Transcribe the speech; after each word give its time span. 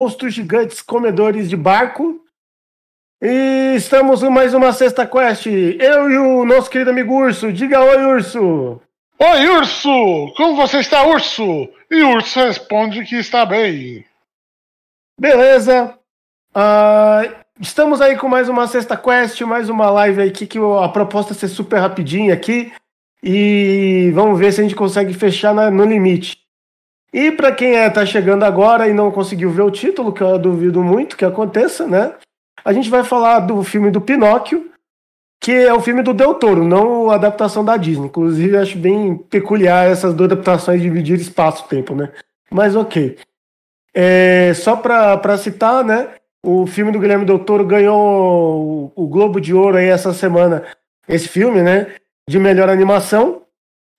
monstros 0.00 0.32
gigantes 0.32 0.80
comedores 0.80 1.50
de 1.50 1.56
barco. 1.56 2.24
E 3.20 3.74
estamos 3.76 4.22
em 4.22 4.30
mais 4.30 4.54
uma 4.54 4.72
sexta 4.72 5.04
quest. 5.04 5.46
Eu 5.46 6.08
e 6.08 6.16
o 6.16 6.44
nosso 6.44 6.70
querido 6.70 6.90
amigo 6.90 7.14
Urso. 7.14 7.52
Diga 7.52 7.82
oi, 7.82 8.04
Urso. 8.04 8.80
Oi, 9.18 9.48
Urso! 9.48 10.32
Como 10.36 10.54
você 10.54 10.78
está, 10.78 11.04
Urso? 11.04 11.68
E 11.90 12.02
o 12.02 12.14
Urso 12.14 12.38
responde 12.38 13.04
que 13.04 13.16
está 13.16 13.44
bem. 13.44 14.04
Beleza. 15.20 15.98
Uh, 16.54 17.34
estamos 17.60 18.00
aí 18.00 18.16
com 18.16 18.28
mais 18.28 18.48
uma 18.48 18.68
sexta 18.68 18.96
quest, 18.96 19.40
mais 19.40 19.68
uma 19.68 19.90
live 19.90 20.22
aqui 20.22 20.46
que 20.46 20.58
a 20.58 20.88
proposta 20.88 21.32
é 21.32 21.36
ser 21.36 21.48
super 21.48 21.80
rapidinha 21.80 22.32
aqui. 22.32 22.72
E 23.20 24.12
vamos 24.14 24.38
ver 24.38 24.52
se 24.52 24.60
a 24.60 24.62
gente 24.62 24.76
consegue 24.76 25.12
fechar 25.12 25.52
na, 25.52 25.68
no 25.68 25.84
limite. 25.84 26.38
E 27.12 27.32
para 27.32 27.52
quem 27.52 27.76
é, 27.76 27.88
tá 27.88 28.04
chegando 28.04 28.44
agora 28.44 28.88
e 28.88 28.92
não 28.92 29.10
conseguiu 29.10 29.50
ver 29.50 29.62
o 29.62 29.70
título, 29.70 30.12
que 30.12 30.22
eu 30.22 30.38
duvido 30.38 30.82
muito 30.82 31.16
que 31.16 31.24
aconteça, 31.24 31.86
né? 31.86 32.14
A 32.64 32.72
gente 32.72 32.90
vai 32.90 33.02
falar 33.02 33.40
do 33.40 33.62
filme 33.62 33.90
do 33.90 34.00
Pinóquio, 34.00 34.70
que 35.40 35.52
é 35.52 35.72
o 35.72 35.80
filme 35.80 36.02
do 36.02 36.12
Del 36.12 36.34
Toro, 36.34 36.64
não 36.64 37.10
a 37.10 37.14
adaptação 37.14 37.64
da 37.64 37.76
Disney. 37.76 38.06
Inclusive, 38.06 38.56
acho 38.56 38.76
bem 38.76 39.16
peculiar 39.16 39.88
essas 39.88 40.12
duas 40.12 40.30
adaptações 40.30 40.82
dividir 40.82 41.18
espaço-tempo, 41.18 41.94
né? 41.94 42.10
Mas 42.50 42.76
ok. 42.76 43.16
É, 43.94 44.52
só 44.54 44.76
para 44.76 45.38
citar, 45.38 45.84
né? 45.84 46.08
O 46.44 46.66
filme 46.66 46.92
do 46.92 46.98
Guilherme 46.98 47.24
Del 47.24 47.38
Toro 47.38 47.64
ganhou 47.64 48.92
o, 48.96 49.04
o 49.04 49.06
Globo 49.08 49.40
de 49.40 49.54
Ouro 49.54 49.76
aí 49.76 49.86
essa 49.86 50.12
semana. 50.12 50.64
Esse 51.08 51.28
filme, 51.28 51.62
né? 51.62 51.94
De 52.28 52.38
melhor 52.38 52.68
animação. 52.68 53.42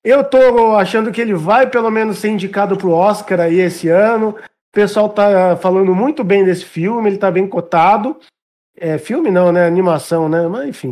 Eu 0.03 0.23
tô 0.23 0.75
achando 0.75 1.11
que 1.11 1.19
ele 1.19 1.33
vai 1.33 1.67
pelo 1.67 1.89
menos 1.89 2.19
ser 2.19 2.29
indicado 2.29 2.77
pro 2.77 2.91
Oscar 2.91 3.41
aí 3.41 3.59
esse 3.59 3.89
ano. 3.89 4.29
O 4.29 4.71
pessoal 4.71 5.09
tá 5.09 5.57
falando 5.57 5.93
muito 5.93 6.23
bem 6.23 6.45
desse 6.45 6.63
filme, 6.63 7.09
ele 7.09 7.17
tá 7.17 7.29
bem 7.29 7.47
cotado. 7.47 8.17
É 8.77 8.97
filme 8.97 9.29
não, 9.29 9.51
né? 9.51 9.65
Animação, 9.65 10.29
né? 10.29 10.47
Mas 10.47 10.69
enfim. 10.69 10.91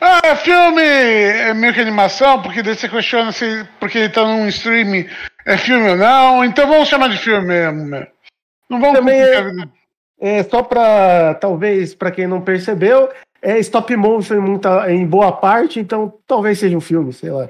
Ah, 0.00 0.20
é 0.24 0.34
filme 0.34 0.82
é 0.82 1.54
meio 1.54 1.72
que 1.72 1.80
animação, 1.80 2.42
porque 2.42 2.62
daí 2.62 2.74
você 2.74 2.88
questiona 2.88 3.30
se 3.30 3.66
porque 3.78 3.98
ele 3.98 4.08
tá 4.08 4.24
num 4.24 4.48
streaming 4.48 5.06
é 5.44 5.56
filme 5.56 5.90
ou 5.90 5.96
não. 5.96 6.44
Então 6.44 6.66
vamos 6.66 6.88
chamar 6.88 7.08
de 7.08 7.18
filme 7.18 7.46
mesmo. 7.46 7.86
Né? 7.86 8.06
Não 8.68 8.80
vamos 8.80 8.98
Também 8.98 9.20
é, 9.20 9.52
é, 10.20 10.42
só 10.44 10.62
para 10.62 11.34
talvez 11.34 11.94
para 11.94 12.10
quem 12.10 12.26
não 12.26 12.40
percebeu, 12.40 13.10
é 13.40 13.58
stop 13.58 13.94
motion 13.96 14.34
em, 14.34 14.40
muita, 14.40 14.90
em 14.90 15.06
boa 15.06 15.32
parte, 15.32 15.78
então 15.80 16.14
talvez 16.26 16.58
seja 16.58 16.76
um 16.76 16.80
filme, 16.80 17.12
sei 17.12 17.30
lá. 17.30 17.48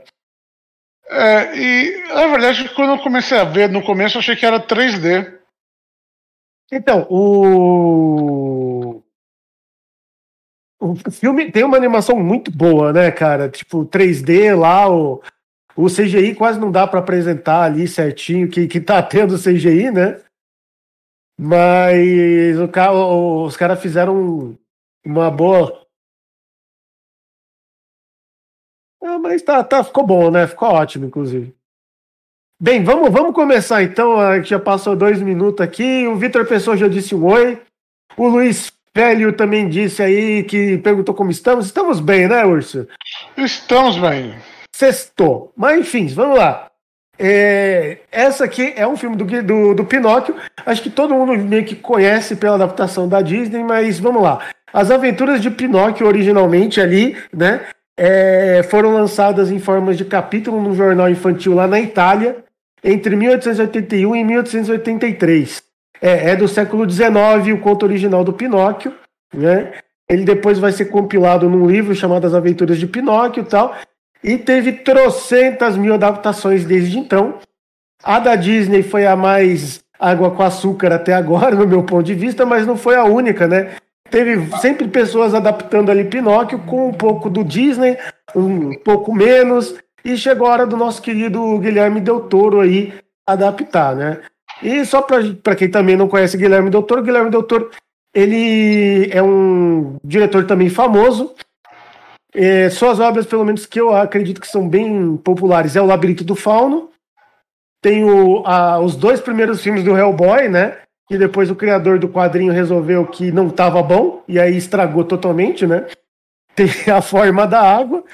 É, 1.12 1.56
e 1.56 2.08
na 2.08 2.26
verdade, 2.28 2.68
quando 2.74 2.92
eu 2.92 2.98
comecei 2.98 3.38
a 3.38 3.44
ver, 3.44 3.68
no 3.68 3.82
começo 3.82 4.16
eu 4.16 4.20
achei 4.20 4.34
que 4.34 4.46
era 4.46 4.58
3D. 4.58 5.38
Então, 6.72 7.06
o. 7.10 9.02
O 10.80 10.96
filme 11.12 11.52
tem 11.52 11.62
uma 11.62 11.76
animação 11.76 12.18
muito 12.18 12.50
boa, 12.50 12.92
né, 12.92 13.10
cara? 13.12 13.48
Tipo, 13.48 13.86
3D 13.86 14.52
lá, 14.58 14.90
o, 14.90 15.22
o 15.76 15.86
CGI 15.86 16.34
quase 16.34 16.58
não 16.58 16.72
dá 16.72 16.88
para 16.88 16.98
apresentar 16.98 17.62
ali 17.62 17.86
certinho 17.86 18.48
que, 18.48 18.66
que 18.66 18.80
tá 18.80 19.00
tendo 19.00 19.38
CGI, 19.38 19.92
né? 19.92 20.20
Mas 21.38 22.58
o, 22.58 23.44
os 23.44 23.56
caras 23.56 23.80
fizeram 23.80 24.58
uma 25.04 25.30
boa 25.30 25.81
É, 29.02 29.18
mas 29.18 29.42
tá, 29.42 29.64
tá, 29.64 29.82
ficou 29.82 30.06
bom, 30.06 30.30
né? 30.30 30.46
Ficou 30.46 30.68
ótimo, 30.68 31.06
inclusive. 31.06 31.52
Bem, 32.60 32.84
vamos, 32.84 33.10
vamos 33.10 33.34
começar 33.34 33.82
então. 33.82 34.20
A 34.20 34.36
gente 34.36 34.50
já 34.50 34.58
passou 34.58 34.94
dois 34.94 35.20
minutos 35.20 35.60
aqui. 35.60 36.06
O 36.06 36.14
Vitor 36.14 36.46
Pessoa 36.46 36.76
já 36.76 36.86
disse 36.86 37.12
um 37.12 37.24
oi. 37.24 37.60
O 38.16 38.28
Luiz 38.28 38.70
Félio 38.94 39.32
também 39.32 39.68
disse 39.68 40.00
aí 40.00 40.44
que 40.44 40.78
perguntou 40.78 41.12
como 41.12 41.32
estamos. 41.32 41.66
Estamos 41.66 41.98
bem, 41.98 42.28
né, 42.28 42.44
Urso? 42.44 42.86
Estamos 43.36 43.98
bem. 43.98 44.34
Sextou. 44.72 45.52
Mas 45.56 45.80
enfim, 45.80 46.06
vamos 46.06 46.38
lá. 46.38 46.70
É, 47.18 47.98
essa 48.12 48.44
aqui 48.44 48.72
é 48.76 48.86
um 48.86 48.96
filme 48.96 49.16
do, 49.16 49.24
do, 49.42 49.74
do 49.74 49.84
Pinóquio. 49.84 50.36
Acho 50.64 50.82
que 50.82 50.90
todo 50.90 51.14
mundo 51.14 51.36
meio 51.36 51.64
que 51.64 51.74
conhece 51.74 52.36
pela 52.36 52.54
adaptação 52.54 53.08
da 53.08 53.20
Disney, 53.20 53.64
mas 53.64 53.98
vamos 53.98 54.22
lá. 54.22 54.46
As 54.72 54.92
aventuras 54.92 55.42
de 55.42 55.50
Pinóquio 55.50 56.06
originalmente 56.06 56.80
ali, 56.80 57.16
né? 57.32 57.66
É, 58.04 58.64
foram 58.64 58.92
lançadas 58.92 59.52
em 59.52 59.60
formas 59.60 59.96
de 59.96 60.04
capítulo 60.04 60.60
no 60.60 60.74
jornal 60.74 61.08
infantil 61.08 61.54
lá 61.54 61.68
na 61.68 61.78
Itália, 61.78 62.38
entre 62.82 63.14
1881 63.14 64.16
e 64.16 64.24
1883. 64.24 65.62
É, 66.00 66.30
é 66.30 66.36
do 66.36 66.48
século 66.48 66.90
XIX 66.90 67.54
o 67.54 67.58
conto 67.58 67.84
original 67.84 68.24
do 68.24 68.32
Pinóquio, 68.32 68.92
né? 69.32 69.74
Ele 70.10 70.24
depois 70.24 70.58
vai 70.58 70.72
ser 70.72 70.86
compilado 70.86 71.48
num 71.48 71.64
livro 71.64 71.94
chamado 71.94 72.26
As 72.26 72.34
Aventuras 72.34 72.76
de 72.76 72.88
Pinóquio 72.88 73.44
e 73.44 73.46
tal, 73.46 73.76
e 74.24 74.36
teve 74.36 74.72
trocentas 74.72 75.76
mil 75.76 75.94
adaptações 75.94 76.64
desde 76.64 76.98
então. 76.98 77.38
A 78.02 78.18
da 78.18 78.34
Disney 78.34 78.82
foi 78.82 79.06
a 79.06 79.14
mais 79.14 79.80
água 79.96 80.32
com 80.32 80.42
açúcar 80.42 80.92
até 80.92 81.14
agora, 81.14 81.54
no 81.54 81.68
meu 81.68 81.84
ponto 81.84 82.02
de 82.02 82.14
vista, 82.14 82.44
mas 82.44 82.66
não 82.66 82.76
foi 82.76 82.96
a 82.96 83.04
única, 83.04 83.46
né? 83.46 83.76
Teve 84.12 84.46
sempre 84.58 84.86
pessoas 84.86 85.34
adaptando 85.34 85.90
ali 85.90 86.04
Pinóquio 86.04 86.58
com 86.60 86.88
um 86.88 86.92
pouco 86.92 87.30
do 87.30 87.42
Disney, 87.42 87.96
um 88.36 88.78
pouco 88.80 89.12
menos, 89.12 89.74
e 90.04 90.16
chegou 90.18 90.46
a 90.46 90.50
hora 90.50 90.66
do 90.66 90.76
nosso 90.76 91.00
querido 91.00 91.58
Guilherme 91.58 92.00
Del 92.00 92.20
Toro 92.20 92.60
aí 92.60 92.92
adaptar, 93.26 93.96
né? 93.96 94.20
E 94.62 94.84
só 94.84 95.00
para 95.00 95.56
quem 95.56 95.70
também 95.70 95.96
não 95.96 96.08
conhece 96.08 96.36
Guilherme 96.36 96.68
Del 96.68 96.82
Toro, 96.82 97.02
Guilherme 97.02 97.30
Del 97.30 97.42
Toro, 97.42 97.70
ele 98.14 99.10
é 99.10 99.22
um 99.22 99.96
diretor 100.04 100.46
também 100.46 100.68
famoso. 100.68 101.34
É, 102.34 102.68
suas 102.68 103.00
obras, 103.00 103.24
pelo 103.24 103.44
menos 103.44 103.64
que 103.64 103.80
eu 103.80 103.94
acredito 103.94 104.40
que 104.40 104.46
são 104.46 104.68
bem 104.68 105.16
populares, 105.16 105.74
é 105.74 105.80
O 105.80 105.86
Labirinto 105.86 106.22
do 106.22 106.36
Fauno. 106.36 106.90
Tem 107.80 108.04
o, 108.04 108.46
a, 108.46 108.78
os 108.78 108.94
dois 108.94 109.20
primeiros 109.20 109.62
filmes 109.62 109.82
do 109.82 109.96
Hellboy, 109.96 110.48
né? 110.48 110.81
Que 111.08 111.18
depois 111.18 111.50
o 111.50 111.56
criador 111.56 111.98
do 111.98 112.08
quadrinho 112.08 112.52
resolveu 112.52 113.06
que 113.06 113.30
não 113.30 113.48
estava 113.48 113.82
bom, 113.82 114.22
e 114.26 114.38
aí 114.38 114.56
estragou 114.56 115.04
totalmente, 115.04 115.66
né? 115.66 115.86
Tem 116.54 116.68
a 116.94 117.00
forma 117.00 117.46
da 117.46 117.60
água, 117.60 118.04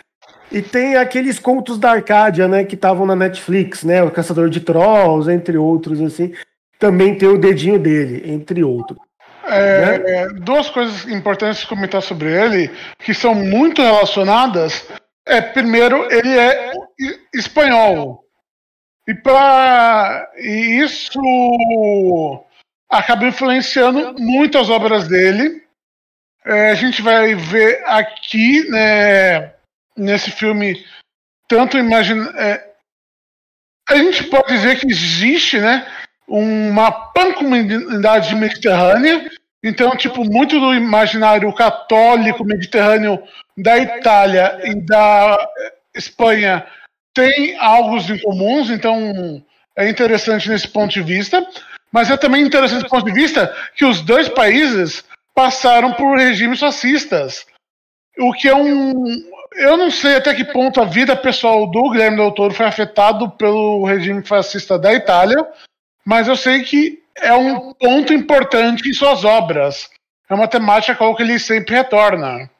e 0.50 0.62
tem 0.62 0.96
aqueles 0.96 1.38
contos 1.38 1.78
da 1.78 1.90
Arcádia, 1.90 2.48
né, 2.48 2.64
que 2.64 2.74
estavam 2.74 3.04
na 3.04 3.14
Netflix, 3.14 3.84
né? 3.84 4.02
O 4.02 4.10
Caçador 4.10 4.48
de 4.48 4.60
Trolls, 4.60 5.30
entre 5.30 5.58
outros, 5.58 6.00
assim. 6.00 6.32
Também 6.78 7.16
tem 7.16 7.28
o 7.28 7.38
dedinho 7.38 7.78
dele, 7.78 8.22
entre 8.30 8.64
outros. 8.64 8.98
É, 9.44 9.98
né? 9.98 10.28
Duas 10.40 10.70
coisas 10.70 11.06
importantes 11.08 11.60
de 11.62 11.66
comentar 11.66 12.02
sobre 12.02 12.30
ele, 12.30 12.70
que 12.98 13.12
são 13.12 13.34
muito 13.34 13.82
relacionadas. 13.82 14.86
É, 15.26 15.40
primeiro, 15.40 16.06
ele 16.10 16.38
é 16.38 16.72
espanhol. 17.34 18.24
E 19.06 19.14
para 19.14 20.30
isso 20.38 21.20
acaba 22.90 23.26
influenciando 23.26 24.14
muito 24.18 24.58
as 24.58 24.70
obras 24.70 25.08
dele. 25.08 25.62
É, 26.44 26.70
a 26.70 26.74
gente 26.74 27.02
vai 27.02 27.34
ver 27.34 27.82
aqui, 27.86 28.68
né, 28.70 29.52
nesse 29.96 30.30
filme, 30.30 30.84
tanto 31.46 31.76
imagina. 31.76 32.30
É, 32.36 32.68
a 33.88 33.96
gente 33.96 34.24
pode 34.24 34.48
dizer 34.48 34.78
que 34.78 34.86
existe, 34.86 35.58
né, 35.58 35.86
uma 36.26 36.90
pancomunidade 36.90 38.34
mediterrânea. 38.34 39.30
Então, 39.62 39.96
tipo, 39.96 40.24
muito 40.24 40.60
do 40.60 40.72
imaginário 40.72 41.52
católico 41.52 42.44
mediterrâneo 42.44 43.20
da 43.56 43.76
Itália 43.76 44.60
e 44.62 44.74
da 44.74 45.36
Espanha 45.94 46.64
tem 47.18 47.58
algo 47.58 47.96
em 47.96 48.18
comuns, 48.20 48.70
então 48.70 49.44
é 49.76 49.88
interessante 49.88 50.48
nesse 50.48 50.68
ponto 50.68 50.92
de 50.92 51.02
vista. 51.02 51.44
Mas 51.92 52.10
é 52.10 52.16
também 52.16 52.42
interessante 52.42 52.84
do 52.84 52.88
ponto 52.88 53.06
de 53.06 53.12
vista 53.12 53.54
que 53.74 53.84
os 53.84 54.00
dois 54.00 54.28
países 54.28 55.04
passaram 55.34 55.92
por 55.92 56.16
regimes 56.16 56.60
fascistas. 56.60 57.46
O 58.18 58.32
que 58.32 58.48
é 58.48 58.54
um. 58.54 59.04
Eu 59.54 59.76
não 59.76 59.90
sei 59.90 60.16
até 60.16 60.34
que 60.34 60.44
ponto 60.44 60.80
a 60.80 60.84
vida 60.84 61.16
pessoal 61.16 61.70
do 61.70 61.90
Guilherme 61.90 62.16
Del 62.16 62.32
Toro 62.32 62.52
foi 62.52 62.66
afetado 62.66 63.30
pelo 63.30 63.84
regime 63.84 64.22
fascista 64.24 64.78
da 64.78 64.92
Itália, 64.92 65.38
mas 66.04 66.28
eu 66.28 66.36
sei 66.36 66.62
que 66.62 67.02
é 67.16 67.32
um 67.32 67.72
ponto 67.72 68.12
importante 68.12 68.88
em 68.88 68.92
suas 68.92 69.24
obras. 69.24 69.88
É 70.28 70.34
uma 70.34 70.48
temática 70.48 70.94
qual 70.96 71.16
que 71.16 71.22
ele 71.22 71.38
sempre 71.38 71.74
retorna. 71.74 72.50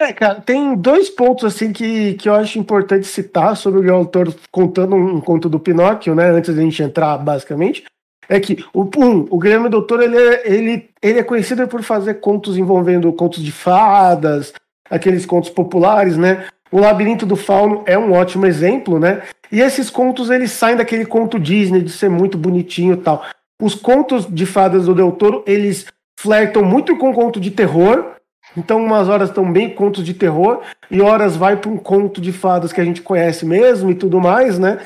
É, 0.00 0.14
cara, 0.14 0.40
tem 0.40 0.74
dois 0.74 1.10
pontos 1.10 1.44
assim 1.44 1.72
que, 1.72 2.14
que 2.14 2.26
eu 2.26 2.34
acho 2.34 2.58
importante 2.58 3.06
citar 3.06 3.54
sobre 3.54 3.80
o 3.80 3.82
Guilherme 3.82 4.10
Toro 4.10 4.34
contando 4.50 4.96
um 4.96 5.20
conto 5.20 5.48
do 5.48 5.60
Pinóquio, 5.60 6.14
né? 6.14 6.30
Antes 6.30 6.54
da 6.54 6.62
gente 6.62 6.82
entrar, 6.82 7.18
basicamente 7.18 7.84
é 8.30 8.38
que 8.38 8.64
o, 8.72 8.88
um, 8.96 9.26
o 9.28 9.38
Guilherme 9.38 9.68
Doutor 9.68 10.00
ele 10.00 10.16
é, 10.16 10.42
ele, 10.48 10.88
ele 11.02 11.18
é 11.18 11.22
conhecido 11.24 11.66
por 11.66 11.82
fazer 11.82 12.14
contos 12.14 12.56
envolvendo 12.56 13.12
contos 13.12 13.42
de 13.42 13.50
fadas, 13.50 14.52
aqueles 14.88 15.26
contos 15.26 15.50
populares, 15.50 16.16
né? 16.16 16.46
O 16.70 16.78
Labirinto 16.78 17.26
do 17.26 17.34
Fauno 17.34 17.82
é 17.84 17.98
um 17.98 18.12
ótimo 18.12 18.46
exemplo, 18.46 19.00
né? 19.00 19.22
E 19.50 19.60
esses 19.60 19.90
contos 19.90 20.30
eles 20.30 20.52
saem 20.52 20.76
daquele 20.76 21.04
conto 21.04 21.40
Disney 21.40 21.82
de 21.82 21.90
ser 21.90 22.08
muito 22.08 22.38
bonitinho 22.38 22.94
e 22.94 22.98
tal. 22.98 23.24
os 23.60 23.74
contos 23.74 24.32
de 24.32 24.46
fadas 24.46 24.86
do 24.86 24.94
Del 24.94 25.10
Toro, 25.10 25.42
eles 25.44 25.86
flertam 26.18 26.62
muito 26.62 26.96
com 26.96 27.12
conto 27.12 27.40
de 27.40 27.50
terror. 27.50 28.12
Então, 28.56 28.82
umas 28.84 29.08
horas 29.08 29.30
bem 29.52 29.70
contos 29.70 30.04
de 30.04 30.14
terror, 30.14 30.60
e 30.90 31.00
horas 31.00 31.36
vai 31.36 31.56
para 31.56 31.70
um 31.70 31.76
conto 31.76 32.20
de 32.20 32.32
fadas 32.32 32.72
que 32.72 32.80
a 32.80 32.84
gente 32.84 33.00
conhece 33.00 33.44
mesmo 33.46 33.90
e 33.90 33.94
tudo 33.94 34.20
mais, 34.20 34.58
né? 34.58 34.78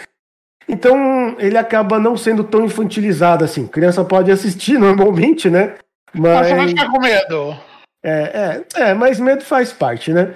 Então, 0.69 1.37
ele 1.39 1.59
acaba 1.59 1.99
não 1.99 2.17
sendo 2.17 2.43
tão 2.45 2.65
infantilizado 2.65 3.45
assim. 3.45 3.67
Criança 3.67 4.05
pode 4.05 4.31
assistir 4.31 4.77
normalmente, 4.79 5.51
né? 5.51 5.75
Mas. 6.13 6.49
Você 6.49 6.55
vai 6.55 6.69
ficar 6.69 6.91
com 6.91 7.01
medo. 7.01 7.57
É, 8.03 8.63
é, 8.77 8.83
é, 8.83 8.95
mas 8.95 9.19
medo 9.19 9.43
faz 9.43 9.73
parte, 9.73 10.13
né? 10.13 10.35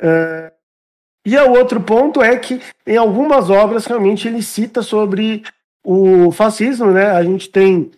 É... 0.00 0.52
E 1.26 1.36
o 1.36 1.50
outro 1.58 1.80
ponto 1.80 2.22
é 2.22 2.36
que 2.36 2.60
em 2.86 2.96
algumas 2.96 3.50
obras 3.50 3.84
realmente 3.86 4.28
ele 4.28 4.40
cita 4.42 4.80
sobre 4.80 5.42
o 5.84 6.30
fascismo, 6.30 6.92
né? 6.92 7.10
A 7.10 7.22
gente 7.24 7.48
tem 7.48 7.90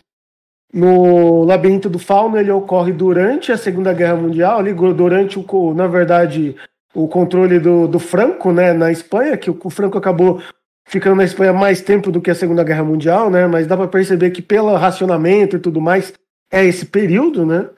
no 0.72 1.44
Labirinto 1.44 1.90
do 1.90 1.98
Fauno, 1.98 2.38
ele 2.38 2.50
ocorre 2.50 2.92
durante 2.92 3.52
a 3.52 3.58
Segunda 3.58 3.92
Guerra 3.92 4.16
Mundial, 4.16 4.58
ali, 4.58 4.72
durante 4.72 5.38
o, 5.38 5.74
na 5.74 5.86
verdade, 5.86 6.56
o 6.94 7.08
controle 7.08 7.58
do, 7.58 7.86
do 7.86 7.98
Franco, 7.98 8.52
né, 8.52 8.72
na 8.72 8.90
Espanha, 8.90 9.36
que 9.36 9.50
o, 9.50 9.58
o 9.62 9.70
Franco 9.70 9.96
acabou 9.96 10.42
ficando 10.88 11.16
na 11.16 11.24
Espanha 11.24 11.52
mais 11.52 11.82
tempo 11.82 12.10
do 12.10 12.20
que 12.20 12.30
a 12.30 12.34
Segunda 12.34 12.64
Guerra 12.64 12.82
Mundial, 12.82 13.30
né? 13.30 13.46
Mas 13.46 13.66
dá 13.66 13.76
para 13.76 13.86
perceber 13.86 14.30
que 14.30 14.42
pelo 14.42 14.74
racionamento 14.74 15.56
e 15.56 15.60
tudo 15.60 15.80
mais 15.80 16.12
é 16.50 16.64
esse 16.64 16.86
período, 16.86 17.44
né? 17.44 17.68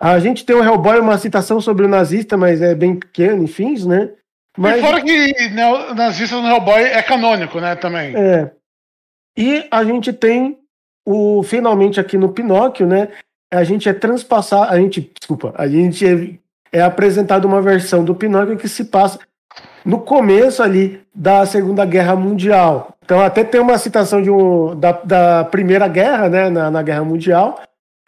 A 0.00 0.18
gente 0.18 0.46
tem 0.46 0.56
o 0.56 0.64
Hellboy, 0.64 0.98
uma 1.00 1.18
citação 1.18 1.60
sobre 1.60 1.84
o 1.84 1.88
nazista, 1.88 2.36
mas 2.36 2.62
é 2.62 2.74
bem 2.74 2.96
pequeno, 2.96 3.42
enfim, 3.42 3.74
né? 3.86 4.10
Mas... 4.56 4.78
E 4.78 4.80
fora 4.80 5.02
que 5.02 5.50
né, 5.50 5.94
nazista 5.94 6.40
no 6.40 6.48
Hellboy 6.48 6.82
é 6.82 7.02
canônico, 7.02 7.60
né, 7.60 7.74
também. 7.74 8.16
É. 8.16 8.50
E 9.36 9.66
a 9.70 9.84
gente 9.84 10.12
tem 10.12 10.58
o 11.06 11.42
finalmente 11.42 11.98
aqui 11.98 12.16
no 12.16 12.32
Pinóquio, 12.32 12.86
né? 12.86 13.08
A 13.52 13.64
gente 13.64 13.88
é 13.88 13.92
transpassar, 13.92 14.70
a 14.70 14.78
gente, 14.78 15.12
desculpa, 15.18 15.52
a 15.56 15.66
gente 15.66 16.06
é, 16.06 16.78
é 16.78 16.80
apresentado 16.80 17.46
uma 17.46 17.60
versão 17.60 18.04
do 18.04 18.14
Pinóquio 18.14 18.56
que 18.56 18.68
se 18.68 18.84
passa 18.84 19.18
no 19.84 20.00
começo 20.00 20.62
ali 20.62 21.00
da 21.14 21.44
Segunda 21.46 21.84
Guerra 21.84 22.16
Mundial. 22.16 22.94
Então 23.04 23.20
até 23.20 23.42
tem 23.42 23.60
uma 23.60 23.78
citação 23.78 24.22
de 24.22 24.30
um, 24.30 24.78
da, 24.78 24.92
da 24.92 25.44
Primeira 25.44 25.88
Guerra, 25.88 26.28
né, 26.28 26.48
na, 26.48 26.70
na 26.70 26.82
Guerra 26.82 27.04
Mundial, 27.04 27.60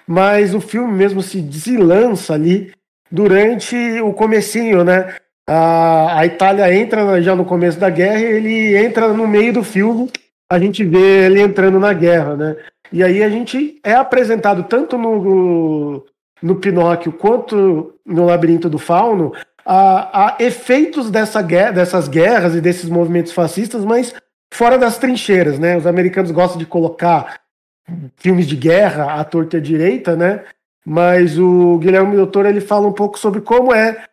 mas 0.07 0.55
o 0.55 0.61
filme 0.61 0.93
mesmo 0.93 1.23
se 1.23 1.41
deslança 1.41 2.35
ali 2.35 2.73
durante 3.11 3.77
o 4.01 4.13
comecinho, 4.13 4.85
né? 4.85 5.15
A, 5.47 6.21
a 6.21 6.27
Itália 6.27 6.73
entra 6.75 7.21
já 7.21 7.35
no 7.35 7.45
começo 7.45 7.79
da 7.79 7.91
guerra 7.91 8.21
e 8.21 8.25
ele 8.25 8.77
entra 8.77 9.13
no 9.13 9.27
meio 9.27 9.53
do 9.53 9.65
filme, 9.65 10.09
a 10.51 10.59
gente 10.59 10.85
vê 10.85 11.27
ele 11.27 11.41
entrando 11.41 11.79
na 11.81 11.93
guerra, 11.93 12.37
né? 12.37 12.57
E 12.93 13.03
aí 13.03 13.23
a 13.23 13.29
gente 13.29 13.81
é 13.83 13.95
apresentado 13.95 14.65
tanto 14.65 14.97
no, 14.99 16.05
no 16.43 16.57
Pinóquio 16.57 17.13
quanto 17.13 17.95
no 18.05 18.27
Labirinto 18.27 18.69
do 18.69 18.79
Fauno 18.79 19.33
a, 19.65 20.27
a 20.27 20.37
efeitos 20.39 21.11
dessa 21.11 21.41
guerra, 21.41 21.73
dessas 21.73 22.09
guerras 22.09 22.55
e 22.55 22.61
desses 22.61 22.89
movimentos 22.89 23.33
fascistas, 23.33 23.85
mas 23.85 24.15
fora 24.53 24.79
das 24.79 24.99
trincheiras, 24.99 25.59
né? 25.59 25.77
Os 25.77 25.87
americanos 25.87 26.31
gostam 26.31 26.59
de 26.59 26.67
colocar 26.67 27.41
filmes 28.17 28.47
de 28.47 28.57
guerra 28.57 29.15
à 29.15 29.25
torta 29.25 29.57
e 29.57 29.61
à 29.61 29.63
direita, 29.63 30.17
né? 30.17 30.43
Mas 30.85 31.39
o 31.39 31.79
Guilherme 31.79 32.17
Doutor 32.17 32.47
ele 32.47 32.61
fala 32.61 32.87
um 32.87 32.93
pouco 32.93 33.19
sobre 33.19 33.41
como 33.41 33.73
é 33.73 34.05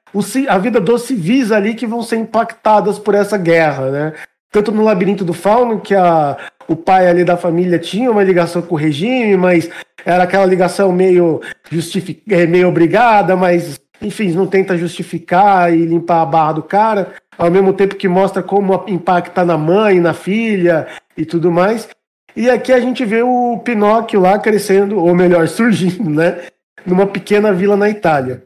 a 0.47 0.57
vida 0.57 0.79
dos 0.79 1.03
civis 1.03 1.51
ali 1.51 1.75
que 1.75 1.85
vão 1.85 2.01
ser 2.01 2.17
impactadas 2.17 2.97
por 2.97 3.15
essa 3.15 3.37
guerra, 3.37 3.91
né? 3.91 4.13
Tanto 4.51 4.71
no 4.71 4.83
Labirinto 4.83 5.23
do 5.23 5.33
Fauno, 5.33 5.79
que 5.79 5.93
a, 5.93 6.35
o 6.67 6.75
pai 6.75 7.07
ali 7.07 7.23
da 7.23 7.37
família 7.37 7.77
tinha 7.77 8.11
uma 8.11 8.23
ligação 8.23 8.61
com 8.61 8.73
o 8.73 8.77
regime, 8.77 9.37
mas 9.37 9.69
era 10.03 10.23
aquela 10.23 10.45
ligação 10.45 10.91
meio, 10.91 11.41
justific... 11.69 12.23
É, 12.29 12.47
meio 12.47 12.67
obrigada, 12.67 13.35
mas 13.35 13.79
enfim, 14.01 14.31
não 14.31 14.47
tenta 14.47 14.77
justificar 14.77 15.73
e 15.73 15.85
limpar 15.85 16.21
a 16.21 16.25
barra 16.25 16.53
do 16.53 16.63
cara, 16.63 17.13
ao 17.37 17.49
mesmo 17.49 17.73
tempo 17.73 17.95
que 17.95 18.07
mostra 18.07 18.43
como 18.43 18.83
impacta 18.87 19.45
na 19.45 19.57
mãe, 19.57 19.99
na 19.99 20.13
filha 20.13 20.87
e 21.15 21.25
tudo 21.25 21.51
mais. 21.51 21.89
E 22.35 22.49
aqui 22.49 22.71
a 22.71 22.79
gente 22.79 23.03
vê 23.05 23.21
o 23.21 23.59
Pinóquio 23.59 24.21
lá 24.21 24.39
crescendo, 24.39 24.97
ou 24.97 25.15
melhor, 25.15 25.47
surgindo, 25.49 26.09
né? 26.09 26.47
Numa 26.85 27.07
pequena 27.07 27.51
vila 27.51 27.75
na 27.75 27.89
Itália. 27.89 28.45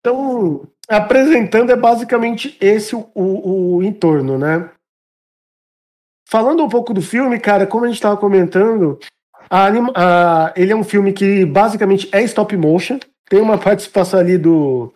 Então, 0.00 0.66
apresentando 0.88 1.70
é 1.70 1.76
basicamente 1.76 2.56
esse 2.60 2.94
o, 2.94 3.10
o, 3.14 3.76
o 3.76 3.82
entorno, 3.82 4.38
né? 4.38 4.70
Falando 6.28 6.64
um 6.64 6.68
pouco 6.68 6.92
do 6.92 7.02
filme, 7.02 7.38
cara, 7.38 7.66
como 7.66 7.84
a 7.84 7.88
gente 7.88 7.96
estava 7.96 8.16
comentando, 8.16 8.98
a, 9.48 9.68
a, 9.94 10.52
ele 10.56 10.72
é 10.72 10.76
um 10.76 10.84
filme 10.84 11.12
que 11.12 11.44
basicamente 11.44 12.08
é 12.12 12.22
stop 12.22 12.56
motion. 12.56 12.98
Tem 13.28 13.40
uma 13.40 13.58
participação 13.58 14.20
ali 14.20 14.38
do, 14.38 14.92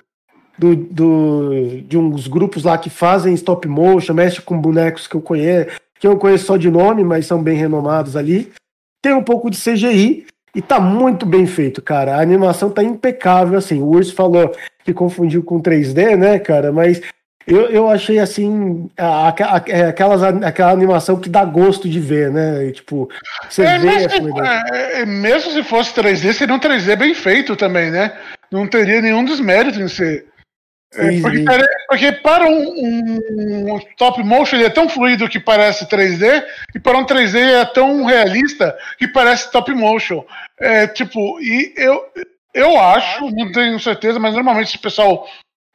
do, 0.56 0.76
do, 0.76 1.80
de 1.82 1.98
uns 1.98 2.28
grupos 2.28 2.64
lá 2.64 2.78
que 2.78 2.90
fazem 2.90 3.34
stop 3.34 3.66
motion, 3.66 4.14
mexe 4.14 4.40
com 4.40 4.60
bonecos 4.60 5.06
que 5.06 5.16
eu 5.16 5.20
conheço, 5.20 5.80
que 5.98 6.06
eu 6.06 6.16
conheço 6.16 6.46
só 6.46 6.56
de 6.56 6.70
nome, 6.70 7.02
mas 7.02 7.26
são 7.26 7.42
bem 7.42 7.56
renomados 7.56 8.16
ali. 8.16 8.52
Tem 9.02 9.12
um 9.12 9.22
pouco 9.22 9.50
de 9.50 9.56
CGI 9.56 10.26
e 10.54 10.62
tá 10.62 10.78
muito 10.78 11.24
bem 11.26 11.46
feito, 11.46 11.80
cara. 11.82 12.16
A 12.16 12.20
animação 12.20 12.70
tá 12.70 12.82
impecável, 12.82 13.58
assim. 13.58 13.80
O 13.80 13.86
Urso 13.86 14.14
falou 14.14 14.52
que 14.84 14.92
confundiu 14.92 15.42
com 15.42 15.60
3D, 15.60 16.16
né, 16.16 16.38
cara? 16.38 16.70
Mas 16.72 17.00
eu, 17.46 17.68
eu 17.70 17.88
achei 17.88 18.18
assim 18.18 18.90
a, 18.96 19.28
a, 19.28 19.64
é 19.66 19.86
aquelas, 19.86 20.22
aquela 20.22 20.70
animação 20.70 21.18
que 21.18 21.28
dá 21.28 21.44
gosto 21.44 21.88
de 21.88 21.98
ver, 21.98 22.30
né? 22.30 22.66
E, 22.66 22.72
tipo, 22.72 23.08
você 23.48 23.62
é, 23.62 23.78
vê 23.78 23.88
é, 23.88 25.00
é, 25.00 25.06
Mesmo 25.06 25.50
se 25.52 25.62
fosse 25.62 25.92
3D, 25.94 26.32
seria 26.32 26.54
um 26.54 26.60
3D 26.60 26.96
bem 26.96 27.14
feito 27.14 27.56
também, 27.56 27.90
né? 27.90 28.16
Não 28.50 28.66
teria 28.66 29.00
nenhum 29.00 29.24
desmérito 29.24 29.80
em 29.80 29.88
ser. 29.88 30.26
É, 30.92 31.20
porque, 31.20 31.44
porque, 31.88 32.12
para 32.12 32.48
um, 32.48 33.74
um, 33.74 33.80
top 33.96 34.22
motion 34.24 34.56
ele 34.56 34.64
é 34.64 34.70
tão 34.70 34.88
fluido 34.88 35.28
que 35.28 35.38
parece 35.38 35.88
3D, 35.88 36.44
e 36.74 36.80
para 36.80 36.98
um 36.98 37.06
3D 37.06 37.36
é 37.36 37.64
tão 37.64 38.04
realista 38.04 38.76
que 38.98 39.06
parece 39.06 39.52
top 39.52 39.72
motion. 39.72 40.24
É, 40.58 40.88
tipo, 40.88 41.40
e 41.40 41.72
eu, 41.76 42.04
eu 42.52 42.78
acho, 42.78 43.30
não 43.30 43.52
tenho 43.52 43.78
certeza, 43.78 44.18
mas 44.18 44.34
normalmente 44.34 44.68
esse 44.68 44.78
pessoal 44.78 45.28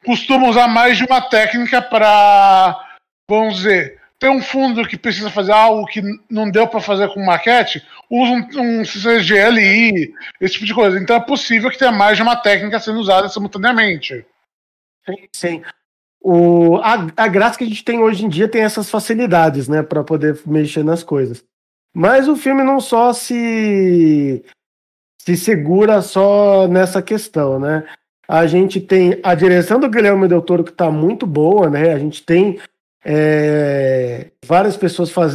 costuma 0.06 0.48
usar 0.48 0.68
mais 0.68 0.96
de 0.96 1.04
uma 1.04 1.20
técnica 1.20 1.82
para, 1.82 2.78
vamos 3.28 3.56
dizer, 3.56 4.00
tem 4.18 4.30
um 4.30 4.40
fundo 4.40 4.86
que 4.86 4.96
precisa 4.96 5.30
fazer 5.30 5.52
algo 5.52 5.84
que 5.86 6.00
não 6.30 6.50
deu 6.50 6.66
para 6.66 6.80
fazer 6.80 7.12
com 7.12 7.22
maquete, 7.22 7.84
usa 8.08 8.32
um, 8.32 8.80
um 8.80 8.82
CGLI, 8.82 10.14
esse 10.40 10.54
tipo 10.54 10.64
de 10.64 10.74
coisa. 10.74 10.98
Então 10.98 11.16
é 11.16 11.20
possível 11.20 11.70
que 11.70 11.78
tenha 11.78 11.92
mais 11.92 12.16
de 12.16 12.22
uma 12.22 12.36
técnica 12.36 12.80
sendo 12.80 13.00
usada 13.00 13.28
simultaneamente. 13.28 14.24
Sim, 15.04 15.28
sim. 15.34 15.62
O, 16.22 16.76
a, 16.76 17.06
a 17.16 17.28
graça 17.28 17.58
que 17.58 17.64
a 17.64 17.66
gente 17.66 17.84
tem 17.84 17.98
hoje 17.98 18.24
em 18.24 18.28
dia 18.28 18.48
tem 18.48 18.62
essas 18.62 18.88
facilidades, 18.88 19.68
né, 19.68 19.82
para 19.82 20.02
poder 20.02 20.40
mexer 20.46 20.82
nas 20.82 21.02
coisas. 21.02 21.44
Mas 21.94 22.28
o 22.28 22.36
filme 22.36 22.62
não 22.62 22.80
só 22.80 23.12
se 23.12 24.44
se 25.18 25.36
segura 25.36 26.02
só 26.02 26.68
nessa 26.68 27.02
questão, 27.02 27.58
né? 27.58 27.84
A 28.28 28.46
gente 28.46 28.80
tem 28.80 29.18
a 29.22 29.34
direção 29.34 29.78
do 29.78 29.88
Guilherme 29.88 30.26
Del 30.26 30.42
Toro 30.42 30.64
que 30.64 30.70
está 30.70 30.90
muito 30.90 31.26
boa, 31.26 31.70
né? 31.70 31.92
A 31.92 31.98
gente 31.98 32.22
tem 32.22 32.58
é, 33.04 34.26
várias 34.44 34.76
pessoas 34.76 35.10
faz... 35.10 35.34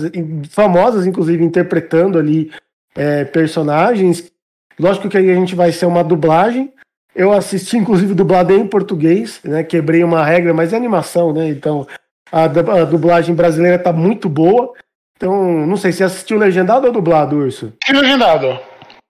famosas, 0.49 1.05
inclusive, 1.05 1.43
interpretando 1.43 2.19
ali 2.19 2.51
é, 2.95 3.23
personagens. 3.23 4.31
Lógico 4.79 5.07
que 5.07 5.17
aí 5.17 5.31
a 5.31 5.35
gente 5.35 5.55
vai 5.55 5.71
ser 5.71 5.85
uma 5.85 6.03
dublagem. 6.03 6.73
Eu 7.15 7.31
assisti, 7.31 7.77
inclusive, 7.77 8.13
dublado 8.13 8.53
em 8.53 8.67
português, 8.67 9.39
né? 9.43 9.63
Quebrei 9.63 10.03
uma 10.03 10.25
regra, 10.25 10.53
mas 10.53 10.73
é 10.73 10.77
animação, 10.77 11.33
né? 11.33 11.47
Então 11.49 11.87
a, 12.31 12.43
a 12.43 12.85
dublagem 12.85 13.35
brasileira 13.35 13.75
está 13.75 13.91
muito 13.91 14.29
boa. 14.29 14.73
Então, 15.17 15.67
não 15.67 15.77
sei 15.77 15.91
se 15.91 16.03
assistiu 16.03 16.37
legendado 16.37 16.87
ou 16.87 16.93
dublado, 16.93 17.37
Urso? 17.37 17.73
Legendado. 17.87 18.47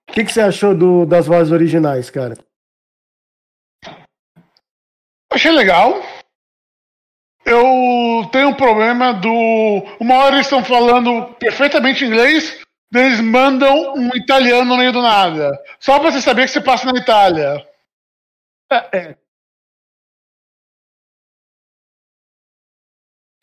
O 0.09 0.13
que, 0.13 0.25
que 0.25 0.31
você 0.33 0.41
achou 0.41 0.75
do, 0.75 1.05
das 1.05 1.25
vozes 1.25 1.53
originais, 1.53 2.09
cara? 2.09 2.35
Achei 5.31 5.51
legal. 5.51 6.03
Eu 7.45 8.29
tenho 8.31 8.49
um 8.49 8.53
problema 8.53 9.13
do. 9.13 9.29
Uma 9.99 10.17
hora 10.17 10.35
eles 10.35 10.45
estão 10.45 10.63
falando 10.63 11.33
perfeitamente 11.35 12.05
inglês, 12.05 12.61
eles 12.93 13.19
mandam 13.21 13.93
um 13.95 14.09
italiano 14.15 14.65
no 14.65 14.77
meio 14.77 14.91
do 14.91 15.01
nada. 15.01 15.57
Só 15.79 15.99
pra 15.99 16.11
você 16.11 16.21
saber 16.21 16.43
que 16.43 16.51
você 16.51 16.61
passa 16.61 16.91
na 16.91 16.99
Itália. 16.99 17.65
É. 18.69 18.97
é. 18.97 19.15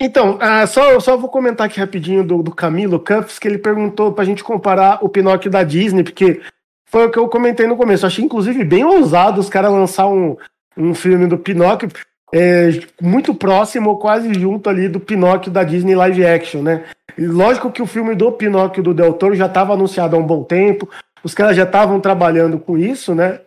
Então, 0.00 0.36
uh, 0.36 0.66
só, 0.68 1.00
só 1.00 1.16
vou 1.16 1.28
comentar 1.28 1.66
aqui 1.66 1.80
rapidinho 1.80 2.22
do, 2.22 2.40
do 2.40 2.54
Camilo 2.54 3.00
Campos, 3.00 3.36
que 3.38 3.48
ele 3.48 3.58
perguntou 3.58 4.12
pra 4.12 4.24
gente 4.24 4.44
comparar 4.44 5.04
o 5.04 5.08
Pinóquio 5.08 5.50
da 5.50 5.64
Disney, 5.64 6.04
porque 6.04 6.40
foi 6.84 7.06
o 7.06 7.10
que 7.10 7.18
eu 7.18 7.28
comentei 7.28 7.66
no 7.66 7.76
começo. 7.76 8.06
achei, 8.06 8.24
inclusive, 8.24 8.62
bem 8.62 8.84
ousado 8.84 9.40
os 9.40 9.48
caras 9.48 9.72
lançar 9.72 10.06
um, 10.06 10.36
um 10.78 10.94
filme 10.94 11.26
do 11.26 11.36
Pinóquio 11.36 11.90
é, 12.32 12.70
muito 13.00 13.34
próximo, 13.34 13.98
quase 13.98 14.32
junto 14.34 14.68
ali 14.68 14.88
do 14.88 15.00
Pinóquio 15.00 15.50
da 15.50 15.64
Disney 15.64 15.94
live 15.94 16.24
action, 16.24 16.62
né? 16.62 16.84
E 17.16 17.26
lógico 17.26 17.72
que 17.72 17.82
o 17.82 17.86
filme 17.86 18.14
do 18.14 18.30
Pinóquio 18.30 18.82
do 18.82 18.94
Del 18.94 19.14
Toro 19.14 19.34
já 19.34 19.46
estava 19.46 19.72
anunciado 19.72 20.14
há 20.14 20.18
um 20.18 20.26
bom 20.26 20.44
tempo, 20.44 20.88
os 21.24 21.34
caras 21.34 21.56
já 21.56 21.64
estavam 21.64 22.00
trabalhando 22.00 22.58
com 22.58 22.78
isso, 22.78 23.14
né? 23.14 23.40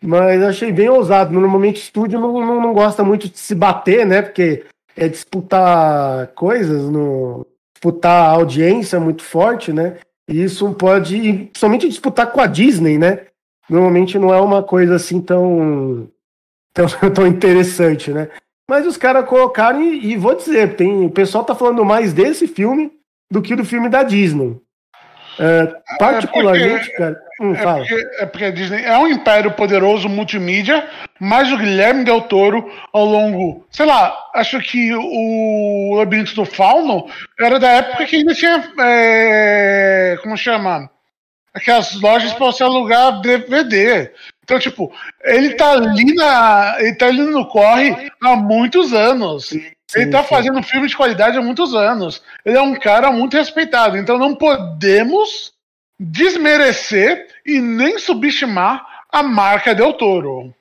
Mas 0.00 0.42
achei 0.42 0.72
bem 0.72 0.88
ousado. 0.88 1.32
Normalmente 1.32 1.76
o 1.76 1.84
estúdio 1.84 2.20
não, 2.20 2.32
não, 2.32 2.60
não, 2.60 2.72
gosta 2.72 3.02
muito 3.02 3.28
de 3.28 3.38
se 3.38 3.54
bater, 3.54 4.06
né? 4.06 4.22
Porque 4.22 4.64
é 4.96 5.08
disputar 5.08 6.28
coisas, 6.28 6.88
no, 6.90 7.46
disputar 7.74 8.30
audiência 8.30 9.00
muito 9.00 9.22
forte, 9.22 9.72
né? 9.72 9.96
E 10.28 10.42
isso 10.42 10.72
pode, 10.74 11.50
somente 11.56 11.88
disputar 11.88 12.30
com 12.30 12.40
a 12.40 12.46
Disney, 12.46 12.98
né? 12.98 13.26
Normalmente 13.68 14.18
não 14.18 14.32
é 14.34 14.40
uma 14.40 14.62
coisa 14.62 14.96
assim 14.96 15.20
tão, 15.20 16.08
tão, 16.72 16.86
tão 17.12 17.26
interessante, 17.26 18.10
né? 18.10 18.28
Mas 18.68 18.86
os 18.86 18.96
caras 18.96 19.26
colocaram, 19.26 19.82
e, 19.82 20.12
e, 20.12 20.16
vou 20.16 20.34
dizer, 20.34 20.76
tem, 20.76 21.04
o 21.04 21.10
pessoal 21.10 21.44
tá 21.44 21.54
falando 21.54 21.84
mais 21.84 22.12
desse 22.12 22.46
filme 22.46 22.90
do 23.30 23.42
que 23.42 23.56
do 23.56 23.64
filme 23.64 23.88
da 23.88 24.02
Disney. 24.02 24.56
É, 25.38 25.66
particularmente, 25.98 26.66
é 26.66 26.78
porque, 26.78 26.92
cara. 26.92 27.22
Hum, 27.40 27.54
é, 27.54 27.62
porque, 27.62 27.94
é, 27.94 28.26
porque, 28.26 28.44
a 28.44 28.50
Disney 28.50 28.84
é 28.84 28.98
um 28.98 29.08
império 29.08 29.52
poderoso 29.52 30.08
multimídia, 30.08 30.86
mas 31.18 31.50
o 31.50 31.56
Guilherme 31.56 32.04
Del 32.04 32.22
Toro, 32.22 32.70
ao 32.92 33.04
longo, 33.04 33.66
sei 33.70 33.86
lá, 33.86 34.14
acho 34.34 34.60
que 34.60 34.94
o 34.94 35.94
Labirinto 35.96 36.34
do 36.34 36.44
Fauno 36.44 37.06
era 37.40 37.58
da 37.58 37.68
época 37.68 38.04
que 38.04 38.16
ainda 38.16 38.34
tinha. 38.34 38.62
É, 38.80 40.18
como 40.22 40.36
chama? 40.36 40.90
Aquelas 41.54 41.98
lojas 42.00 42.32
para 42.32 42.46
você 42.46 42.62
alugar 42.62 43.20
DVD. 43.20 44.10
Então, 44.52 44.58
tipo, 44.58 44.92
ele 45.24 45.54
tá 45.54 45.72
ali 45.72 46.14
na. 46.14 46.76
Ele 46.78 46.94
tá 46.94 47.06
ali 47.06 47.22
no 47.22 47.46
corre 47.46 48.12
há 48.22 48.36
muitos 48.36 48.92
anos. 48.92 49.46
Sim, 49.46 49.64
ele 49.94 50.10
tá 50.10 50.22
sim. 50.22 50.28
fazendo 50.28 50.62
filme 50.62 50.86
de 50.88 50.96
qualidade 50.96 51.38
há 51.38 51.40
muitos 51.40 51.74
anos. 51.74 52.22
Ele 52.44 52.58
é 52.58 52.60
um 52.60 52.74
cara 52.74 53.10
muito 53.10 53.34
respeitado. 53.34 53.96
Então 53.96 54.18
não 54.18 54.34
podemos 54.34 55.54
desmerecer 55.98 57.28
e 57.46 57.60
nem 57.60 57.98
subestimar 57.98 58.84
a 59.10 59.22
marca 59.22 59.74
Del 59.74 59.94
Toro. 59.94 60.54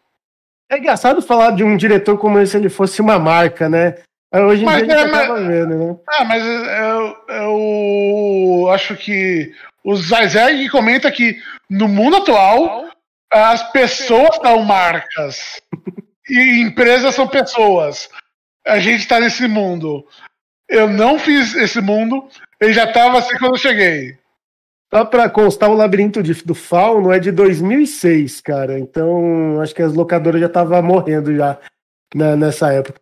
É 0.69 0.77
engraçado 0.77 1.21
falar 1.21 1.51
de 1.51 1.63
um 1.65 1.75
diretor 1.75 2.17
como 2.17 2.45
se 2.45 2.55
ele 2.55 2.69
fosse 2.69 3.01
uma 3.01 3.19
marca, 3.19 3.67
né? 3.67 3.95
Hoje 4.33 4.61
em 4.61 4.65
mas, 4.65 4.83
dia 4.83 4.95
a 4.95 4.99
gente 4.99 5.09
é, 5.09 5.27
mas, 5.27 5.47
vendo, 5.47 5.75
né? 5.75 5.95
Ah, 6.07 6.23
mas 6.23 6.43
eu, 6.45 7.17
eu 7.27 8.69
acho 8.71 8.95
que 8.95 9.51
o 9.83 9.93
Zizek 9.97 10.69
comenta 10.69 11.11
que 11.11 11.41
no 11.69 11.89
mundo 11.89 12.15
atual 12.15 12.90
as 13.31 13.71
pessoas 13.71 14.35
são 14.35 14.63
marcas 14.63 15.61
e 16.29 16.61
empresas 16.61 17.15
são 17.15 17.27
pessoas. 17.27 18.09
A 18.67 18.79
gente 18.79 18.99
está 18.99 19.19
nesse 19.19 19.47
mundo. 19.47 20.05
Eu 20.69 20.89
não 20.89 21.17
fiz 21.17 21.55
esse 21.55 21.81
mundo, 21.81 22.27
ele 22.59 22.73
já 22.73 22.85
estava 22.85 23.19
assim 23.19 23.37
quando 23.37 23.53
eu 23.53 23.59
cheguei. 23.59 24.17
Só 24.93 25.05
para 25.05 25.29
constar, 25.29 25.69
o 25.69 25.73
Labirinto 25.73 26.21
de, 26.21 26.33
do 26.43 26.53
Fauno 26.53 27.11
é 27.11 27.19
de 27.19 27.31
2006, 27.31 28.41
cara. 28.41 28.77
Então, 28.77 29.59
acho 29.61 29.73
que 29.73 29.81
as 29.81 29.93
locadoras 29.93 30.39
já 30.39 30.47
estavam 30.47 30.81
morrendo 30.83 31.35
já 31.35 31.57
né, 32.13 32.35
nessa 32.35 32.73
época. 32.73 33.00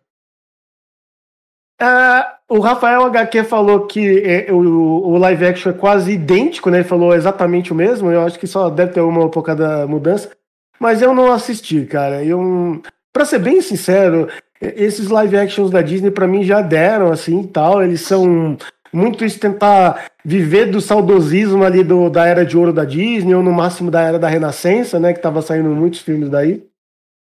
Ah, 1.82 2.36
o 2.46 2.58
Rafael 2.60 3.02
HQ 3.04 3.44
falou 3.44 3.86
que 3.86 4.22
é, 4.22 4.52
o, 4.52 4.58
o, 4.58 5.16
live 5.16 5.46
action 5.46 5.72
é 5.72 5.74
quase 5.74 6.12
idêntico, 6.12 6.68
né? 6.68 6.78
Ele 6.78 6.88
falou 6.88 7.14
exatamente 7.14 7.72
o 7.72 7.74
mesmo. 7.74 8.10
Eu 8.10 8.20
acho 8.22 8.38
que 8.38 8.46
só 8.46 8.68
deve 8.68 8.92
ter 8.92 9.00
uma 9.00 9.30
pouca 9.30 9.56
mudança. 9.86 10.30
Mas 10.78 11.00
eu 11.00 11.14
não 11.14 11.32
assisti, 11.32 11.86
cara. 11.86 12.22
Eu, 12.22 12.82
pra 13.12 13.24
ser 13.24 13.38
bem 13.38 13.62
sincero, 13.62 14.28
esses 14.60 15.08
live 15.08 15.38
actions 15.38 15.70
da 15.70 15.80
Disney 15.80 16.10
para 16.10 16.26
mim 16.26 16.42
já 16.42 16.60
deram 16.60 17.10
assim 17.10 17.42
tal. 17.44 17.82
Eles 17.82 18.02
são 18.02 18.58
muito 18.92 19.24
isso 19.24 19.40
tentar 19.40 20.10
viver 20.22 20.66
do 20.66 20.82
saudosismo 20.82 21.64
ali 21.64 21.82
do, 21.82 22.10
da 22.10 22.26
era 22.26 22.44
de 22.44 22.58
ouro 22.58 22.74
da 22.74 22.84
Disney, 22.84 23.34
ou 23.34 23.42
no 23.42 23.52
máximo 23.52 23.90
da 23.90 24.02
era 24.02 24.18
da 24.18 24.28
Renascença, 24.28 25.00
né? 25.00 25.14
Que 25.14 25.20
tava 25.20 25.40
saindo 25.40 25.70
muitos 25.70 26.00
filmes 26.00 26.28
daí. 26.28 26.62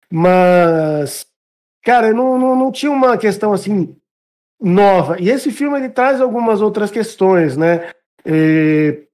Mas, 0.09 1.25
cara, 1.83 2.13
não, 2.13 2.39
não, 2.39 2.55
não 2.55 2.71
tinha 2.71 2.91
uma 2.91 3.17
questão 3.17 3.51
assim 3.51 3.95
nova. 4.65 5.17
E 5.19 5.29
esse 5.29 5.51
filme 5.51 5.77
ele 5.77 5.89
traz 5.89 6.19
algumas 6.19 6.59
outras 6.59 6.89
questões, 6.89 7.55
né? 7.55 7.89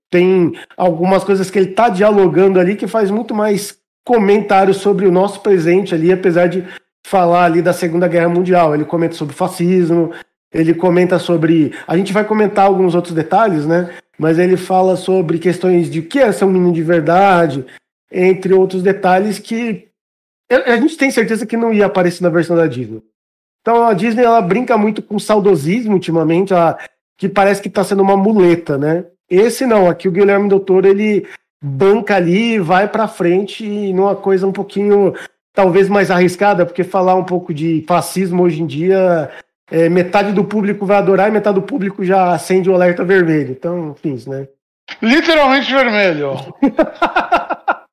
Tem 0.10 0.54
algumas 0.78 1.24
coisas 1.24 1.52
que 1.52 1.60
ele 1.60 1.74
tá 1.74 1.90
dialogando 1.90 2.60
ali 2.60 2.76
que 2.76 2.88
faz 2.88 3.12
muito 3.12 3.36
mais 3.36 3.78
comentários 4.06 4.78
sobre 4.78 5.06
o 5.06 5.12
nosso 5.12 5.42
presente 5.42 5.94
ali, 5.94 6.12
apesar 6.12 6.48
de 6.48 6.66
falar 7.06 7.46
ali 7.46 7.62
da 7.62 7.74
Segunda 7.74 8.08
Guerra 8.08 8.30
Mundial. 8.30 8.74
Ele 8.74 8.86
comenta 8.86 9.16
sobre 9.16 9.36
fascismo, 9.36 10.12
ele 10.54 10.74
comenta 10.74 11.20
sobre. 11.20 11.74
A 11.86 11.98
gente 11.98 12.14
vai 12.14 12.24
comentar 12.24 12.66
alguns 12.66 12.96
outros 12.96 13.14
detalhes, 13.14 13.66
né? 13.66 13.90
Mas 14.18 14.40
ele 14.40 14.56
fala 14.56 14.96
sobre 14.96 15.38
questões 15.38 15.90
de 15.90 16.00
o 16.00 16.04
que 16.04 16.20
é 16.20 16.32
ser 16.32 16.46
um 16.46 16.52
menino 16.52 16.74
de 16.74 16.84
verdade, 16.84 17.66
entre 18.12 18.54
outros 18.54 18.84
detalhes 18.84 19.40
que 19.40 19.88
a 20.50 20.76
gente 20.76 20.98
tem 20.98 21.10
certeza 21.10 21.46
que 21.46 21.56
não 21.56 21.74
ia 21.74 21.86
aparecer 21.86 22.22
na 22.22 22.30
versão 22.30 22.56
da 22.56 22.68
Disney. 22.68 23.02
Então 23.62 23.86
a 23.86 23.94
Disney 23.94 24.24
ela 24.24 24.42
brinca 24.42 24.78
muito 24.78 25.02
com 25.02 25.20
saudosismo 25.20 25.94
ultimamente, 25.94 26.54
ela, 26.54 26.78
que 27.18 27.30
parece 27.30 27.62
que 27.62 27.68
está 27.68 27.84
sendo 27.84 28.02
uma 28.02 28.18
muleta, 28.18 28.78
né? 28.78 29.06
Esse 29.30 29.66
não, 29.66 29.90
aqui 29.90 30.08
o 30.08 30.12
Guilherme 30.12 30.50
Doutor 30.50 30.86
ele 30.86 31.28
banca 31.64 32.16
ali, 32.16 32.60
vai 32.60 32.88
para 32.88 33.08
frente 33.08 33.94
numa 33.94 34.16
coisa 34.16 34.48
um 34.48 34.52
pouquinho 34.52 35.14
talvez 35.54 35.88
mais 35.88 36.10
arriscada, 36.10 36.66
porque 36.66 36.84
falar 36.84 37.16
um 37.16 37.24
pouco 37.24 37.54
de 37.54 37.84
fascismo 37.88 38.44
hoje 38.44 38.62
em 38.62 38.66
dia 38.66 39.30
é, 39.72 39.88
metade 39.88 40.34
do 40.34 40.44
público 40.44 40.86
vai 40.86 40.98
adorar 40.98 41.30
e 41.30 41.32
metade 41.32 41.56
do 41.56 41.66
público 41.66 42.04
já 42.04 42.34
acende 42.34 42.70
o 42.70 42.76
alerta 42.76 43.06
vermelho. 43.06 43.52
Então, 43.52 43.92
enfim, 43.92 44.30
né? 44.30 44.48
Literalmente 45.02 45.72
vermelho. 45.74 46.34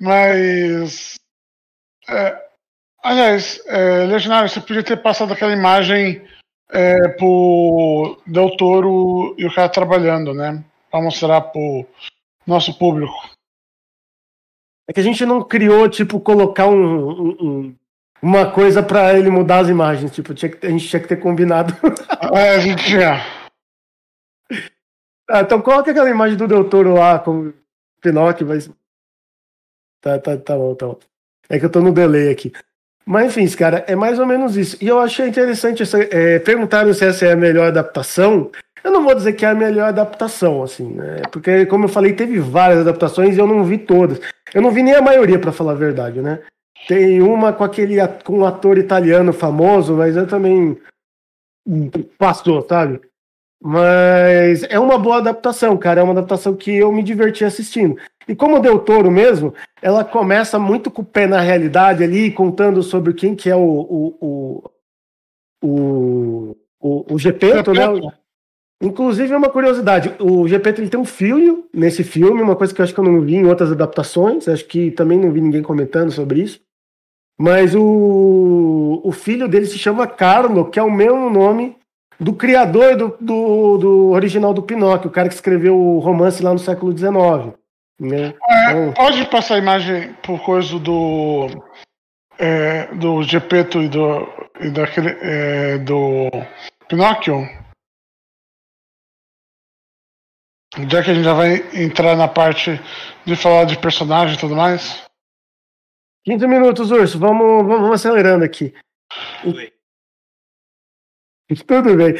Mas. 0.00 1.18
É, 2.08 2.47
aliás, 3.02 3.60
é, 3.66 4.04
Legionário, 4.06 4.48
você 4.48 4.60
podia 4.60 4.82
ter 4.82 4.96
passado 5.02 5.32
aquela 5.32 5.52
imagem 5.52 6.26
é, 6.70 7.08
pro 7.08 8.20
Del 8.26 8.56
Toro 8.56 9.34
e 9.38 9.46
o 9.46 9.54
cara 9.54 9.68
trabalhando, 9.68 10.34
né? 10.34 10.62
Pra 10.90 11.00
mostrar 11.00 11.40
pro 11.40 11.86
nosso 12.46 12.76
público. 12.78 13.14
É 14.88 14.92
que 14.92 15.00
a 15.00 15.02
gente 15.02 15.24
não 15.26 15.42
criou, 15.42 15.88
tipo, 15.88 16.18
colocar 16.18 16.66
um, 16.66 17.10
um, 17.10 17.36
um 17.40 17.76
uma 18.22 18.50
coisa 18.50 18.82
para 18.82 19.16
ele 19.16 19.30
mudar 19.30 19.60
as 19.60 19.68
imagens. 19.68 20.10
Tipo, 20.10 20.34
tinha 20.34 20.50
que, 20.50 20.66
a 20.66 20.70
gente 20.70 20.88
tinha 20.88 21.00
que 21.00 21.08
ter 21.08 21.18
combinado. 21.18 21.74
é, 22.34 22.56
a 22.56 22.58
gente 22.58 22.84
tinha. 22.84 23.20
Ah, 25.30 25.40
então 25.40 25.60
coloca 25.60 25.90
aquela 25.90 26.10
imagem 26.10 26.36
do 26.36 26.48
Del 26.48 26.68
Toro 26.68 26.94
lá 26.94 27.18
com 27.18 27.52
Pinóquio, 28.00 28.46
mas. 28.46 28.70
Tá, 30.00 30.18
tá, 30.18 30.36
tá 30.36 30.56
bom, 30.56 30.74
tá 30.74 30.86
bom. 30.86 30.98
É 31.48 31.58
que 31.58 31.64
eu 31.64 31.70
tô 31.70 31.80
no 31.80 31.92
delay 31.92 32.30
aqui. 32.30 32.52
Mas 33.08 33.34
enfim, 33.34 33.56
cara, 33.56 33.82
é 33.88 33.96
mais 33.96 34.18
ou 34.18 34.26
menos 34.26 34.54
isso. 34.54 34.76
E 34.82 34.86
eu 34.86 34.98
achei 34.98 35.26
interessante 35.26 35.82
essa, 35.82 35.98
é, 35.98 36.38
perguntaram 36.40 36.92
se 36.92 37.06
essa 37.06 37.24
é 37.24 37.32
a 37.32 37.36
melhor 37.36 37.68
adaptação. 37.68 38.50
Eu 38.84 38.90
não 38.92 39.02
vou 39.02 39.14
dizer 39.14 39.32
que 39.32 39.46
é 39.46 39.48
a 39.48 39.54
melhor 39.54 39.88
adaptação, 39.88 40.62
assim, 40.62 40.92
né? 40.92 41.22
Porque, 41.32 41.64
como 41.64 41.86
eu 41.86 41.88
falei, 41.88 42.12
teve 42.12 42.38
várias 42.38 42.80
adaptações 42.80 43.34
e 43.34 43.40
eu 43.40 43.46
não 43.46 43.64
vi 43.64 43.78
todas. 43.78 44.20
Eu 44.52 44.60
não 44.60 44.70
vi 44.70 44.82
nem 44.82 44.94
a 44.94 45.00
maioria, 45.00 45.38
para 45.38 45.52
falar 45.52 45.72
a 45.72 45.76
verdade, 45.76 46.20
né? 46.20 46.40
Tem 46.86 47.22
uma 47.22 47.50
com 47.50 47.64
aquele 47.64 47.96
com 48.24 48.40
um 48.40 48.44
ator 48.44 48.76
italiano 48.76 49.32
famoso, 49.32 49.94
mas 49.94 50.14
eu 50.14 50.26
também 50.26 50.76
passou, 52.18 52.60
sabe? 52.68 53.00
Mas 53.60 54.62
é 54.64 54.78
uma 54.78 54.98
boa 54.98 55.18
adaptação, 55.18 55.76
cara. 55.76 56.00
É 56.00 56.04
uma 56.04 56.12
adaptação 56.12 56.54
que 56.54 56.74
eu 56.74 56.92
me 56.92 57.02
diverti 57.02 57.44
assistindo. 57.44 57.96
E 58.28 58.34
como 58.34 58.60
deu 58.60 58.78
Toro 58.78 59.10
mesmo, 59.10 59.54
ela 59.82 60.04
começa 60.04 60.58
muito 60.58 60.90
com 60.90 61.02
o 61.02 61.04
pé 61.04 61.26
na 61.26 61.40
realidade 61.40 62.04
ali, 62.04 62.30
contando 62.30 62.82
sobre 62.82 63.14
quem 63.14 63.34
que 63.34 63.50
é 63.50 63.56
o, 63.56 63.60
o, 63.60 64.16
o, 64.20 64.70
o, 65.64 66.56
o, 66.80 67.14
o 67.14 67.18
Gepeto, 67.18 67.72
né? 67.72 67.84
Inclusive, 68.80 69.32
é 69.32 69.36
uma 69.36 69.50
curiosidade, 69.50 70.14
o 70.20 70.46
Gepeto 70.46 70.80
ele 70.80 70.88
tem 70.88 71.00
um 71.00 71.04
filho 71.04 71.68
nesse 71.74 72.04
filme, 72.04 72.40
uma 72.40 72.54
coisa 72.54 72.72
que 72.72 72.80
eu 72.80 72.84
acho 72.84 72.94
que 72.94 73.00
eu 73.00 73.04
não 73.04 73.20
vi 73.22 73.34
em 73.34 73.44
outras 73.44 73.72
adaptações, 73.72 74.46
acho 74.46 74.64
que 74.66 74.92
também 74.92 75.18
não 75.18 75.32
vi 75.32 75.40
ninguém 75.40 75.62
comentando 75.62 76.12
sobre 76.12 76.42
isso. 76.42 76.60
Mas 77.40 77.74
o, 77.74 79.00
o 79.02 79.10
filho 79.10 79.48
dele 79.48 79.66
se 79.66 79.78
chama 79.78 80.06
Carlo, 80.06 80.70
que 80.70 80.78
é 80.78 80.82
o 80.82 80.90
mesmo 80.90 81.28
nome 81.28 81.77
do 82.18 82.32
criador 82.32 82.96
do, 82.96 83.16
do, 83.20 83.78
do 83.78 84.10
original 84.10 84.52
do 84.52 84.62
Pinóquio, 84.62 85.08
o 85.08 85.12
cara 85.12 85.28
que 85.28 85.34
escreveu 85.34 85.78
o 85.78 85.98
romance 85.98 86.42
lá 86.42 86.52
no 86.52 86.58
século 86.58 86.96
XIX. 86.96 87.56
Né? 88.00 88.34
É, 88.48 88.70
então... 88.70 88.92
Pode 88.92 89.24
passar 89.30 89.54
a 89.56 89.58
imagem 89.58 90.12
por 90.22 90.40
coisa 90.42 90.78
do 90.78 91.46
é, 92.38 92.86
do 92.94 93.22
Gepeto 93.22 93.82
e 93.82 93.88
do 93.88 94.26
e 94.60 94.70
daquele 94.70 95.16
é, 95.20 95.78
do 95.78 96.28
Pinóquio? 96.88 97.48
Já 100.90 101.02
que 101.02 101.10
a 101.10 101.14
gente 101.14 101.24
já 101.24 101.34
vai 101.34 101.56
entrar 101.74 102.16
na 102.16 102.28
parte 102.28 102.80
de 103.24 103.36
falar 103.36 103.64
de 103.64 103.78
personagem 103.78 104.36
e 104.36 104.38
tudo 104.38 104.54
mais. 104.54 105.02
15 106.24 106.46
minutos, 106.46 106.90
Urso. 106.90 107.18
Vamos, 107.18 107.64
vamos, 107.64 107.80
vamos 107.80 107.92
acelerando 107.92 108.44
aqui. 108.44 108.74
Tudo 111.66 111.96
bem. 111.96 112.14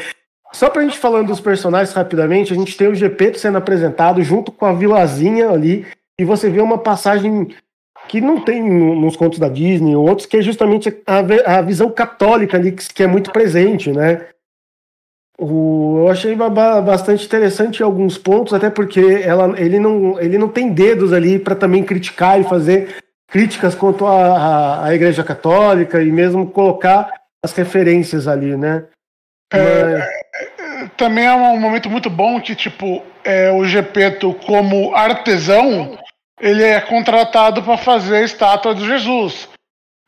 Só 0.51 0.69
pra 0.69 0.81
gente 0.81 0.97
falando 0.97 1.27
dos 1.27 1.39
personagens 1.39 1.93
rapidamente, 1.93 2.51
a 2.51 2.55
gente 2.55 2.75
tem 2.75 2.87
o 2.87 2.95
Gepeto 2.95 3.39
sendo 3.39 3.57
apresentado 3.57 4.21
junto 4.23 4.51
com 4.51 4.65
a 4.65 4.73
Vilazinha 4.73 5.49
ali, 5.49 5.85
e 6.19 6.25
você 6.25 6.49
vê 6.49 6.59
uma 6.59 6.77
passagem 6.77 7.55
que 8.07 8.19
não 8.19 8.41
tem 8.41 8.63
nos 8.63 9.15
contos 9.15 9.37
da 9.37 9.47
Disney 9.47 9.95
ou 9.95 10.07
outros, 10.07 10.25
que 10.25 10.37
é 10.37 10.41
justamente 10.41 10.89
a, 11.05 11.57
a 11.57 11.61
visão 11.61 11.91
católica 11.91 12.57
ali, 12.57 12.71
que, 12.71 12.93
que 12.93 13.03
é 13.03 13.07
muito 13.07 13.31
presente, 13.31 13.91
né? 13.91 14.25
O, 15.37 15.99
eu 15.99 16.09
achei 16.09 16.35
bastante 16.35 17.25
interessante 17.25 17.79
em 17.79 17.83
alguns 17.83 18.17
pontos, 18.17 18.53
até 18.53 18.69
porque 18.69 18.99
ela, 18.99 19.57
ele, 19.57 19.79
não, 19.79 20.19
ele 20.19 20.37
não 20.37 20.49
tem 20.49 20.73
dedos 20.73 21.13
ali 21.13 21.39
para 21.39 21.55
também 21.55 21.83
criticar 21.83 22.41
e 22.41 22.43
fazer 22.43 22.97
críticas 23.31 23.75
quanto 23.75 24.05
à 24.05 24.87
Igreja 24.91 25.23
Católica 25.23 26.01
e 26.01 26.11
mesmo 26.11 26.49
colocar 26.49 27.13
as 27.45 27.53
referências 27.53 28.27
ali, 28.27 28.57
né? 28.57 28.85
É, 29.51 29.83
Mas... 29.83 30.19
Também 30.95 31.25
é 31.25 31.33
um 31.33 31.59
momento 31.59 31.89
muito 31.89 32.09
bom 32.09 32.39
que, 32.39 32.55
tipo, 32.55 33.03
é, 33.23 33.51
o 33.51 33.65
Gepeto, 33.65 34.33
como 34.45 34.95
artesão, 34.95 35.97
ele 36.39 36.63
é 36.63 36.79
contratado 36.79 37.61
para 37.63 37.77
fazer 37.77 38.17
a 38.17 38.23
estátua 38.23 38.73
de 38.73 38.85
Jesus. 38.85 39.49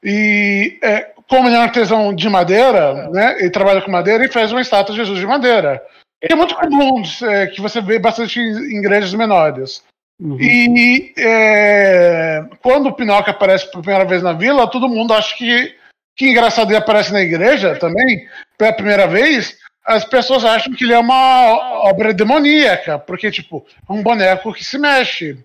E 0.04 0.80
é, 0.82 1.12
como 1.30 1.48
ele 1.48 1.56
é 1.56 1.60
um 1.60 1.64
artesão 1.64 2.14
de 2.14 2.30
madeira, 2.30 3.10
né? 3.10 3.38
Ele 3.40 3.50
trabalha 3.50 3.82
com 3.82 3.92
madeira 3.92 4.26
e 4.26 4.32
faz 4.32 4.52
uma 4.52 4.62
estátua 4.62 4.94
de 4.94 5.02
Jesus 5.02 5.20
de 5.20 5.28
madeira. 5.28 5.82
é 6.22 6.36
muito 6.36 6.56
comum 6.56 7.02
é, 7.24 7.48
que 7.48 7.62
você 7.62 7.82
vê 7.82 8.00
bastante 8.00 8.40
em 8.40 8.80
igrejas 8.80 9.14
menores. 9.14 9.84
Uhum. 10.20 10.38
E 10.40 11.14
é, 11.18 12.44
quando 12.62 12.88
o 12.88 12.94
Pinóquio 12.94 13.32
aparece 13.32 13.70
pela 13.72 13.82
primeira 13.82 14.06
vez 14.06 14.22
na 14.22 14.34
vila, 14.34 14.70
todo 14.70 14.90
mundo 14.90 15.14
acha 15.14 15.36
que, 15.36 15.74
que 16.16 16.30
engraçado 16.30 16.70
ele 16.70 16.78
aparece 16.78 17.12
na 17.12 17.22
igreja 17.22 17.76
também, 17.76 18.28
pela 18.62 18.74
primeira 18.74 19.08
vez. 19.08 19.58
As 19.84 20.06
pessoas 20.06 20.46
acham 20.46 20.72
que 20.74 20.84
ele 20.84 20.94
é 20.94 21.00
uma 21.00 21.88
obra 21.90 22.14
demoníaca, 22.14 23.00
porque, 23.00 23.32
tipo, 23.32 23.66
é 23.90 23.92
um 23.92 24.04
boneco 24.04 24.54
que 24.54 24.64
se 24.64 24.78
mexe. 24.78 25.40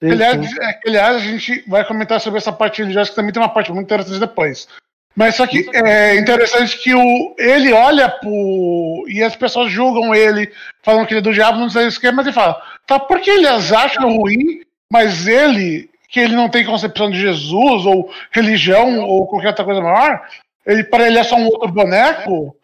Sim, 0.00 0.10
aliás, 0.10 0.50
sim. 0.50 0.56
É, 0.60 0.80
aliás, 0.88 1.16
a 1.16 1.20
gente 1.20 1.64
vai 1.68 1.84
comentar 1.84 2.20
sobre 2.20 2.38
essa 2.38 2.52
parte 2.52 2.82
religiosa, 2.82 3.10
que 3.10 3.16
também 3.16 3.32
tem 3.32 3.40
uma 3.40 3.48
parte 3.48 3.70
muito 3.70 3.86
interessante 3.86 4.18
depois. 4.18 4.66
Mas 5.14 5.36
só 5.36 5.46
que 5.46 5.64
é 5.72 6.16
interessante 6.16 6.76
que 6.82 6.92
o, 6.92 7.36
ele 7.38 7.72
olha 7.72 8.08
pro. 8.08 9.04
E 9.06 9.22
as 9.22 9.36
pessoas 9.36 9.70
julgam 9.70 10.12
ele, 10.12 10.52
falam 10.82 11.06
que 11.06 11.12
ele 11.12 11.20
é 11.20 11.22
do 11.22 11.32
diabo, 11.32 11.60
não 11.60 11.70
sei 11.70 11.86
o 11.86 12.00
que, 12.00 12.10
mas 12.10 12.26
ele 12.26 12.34
fala, 12.34 12.60
tá, 12.84 12.98
porque 12.98 13.30
eles 13.30 13.72
acham 13.72 14.16
ruim, 14.16 14.62
mas 14.90 15.28
ele, 15.28 15.88
que 16.08 16.18
ele 16.18 16.34
não 16.34 16.48
tem 16.48 16.64
concepção 16.64 17.08
de 17.08 17.20
Jesus, 17.20 17.86
ou 17.86 18.12
religião, 18.32 18.98
ou 19.02 19.28
qualquer 19.28 19.48
outra 19.48 19.64
coisa 19.64 19.80
maior, 19.80 20.20
ele, 20.66 20.84
para 20.84 21.06
ele 21.06 21.18
é 21.18 21.24
só 21.24 21.36
um 21.36 21.46
outro 21.46 21.68
boneco, 21.70 22.56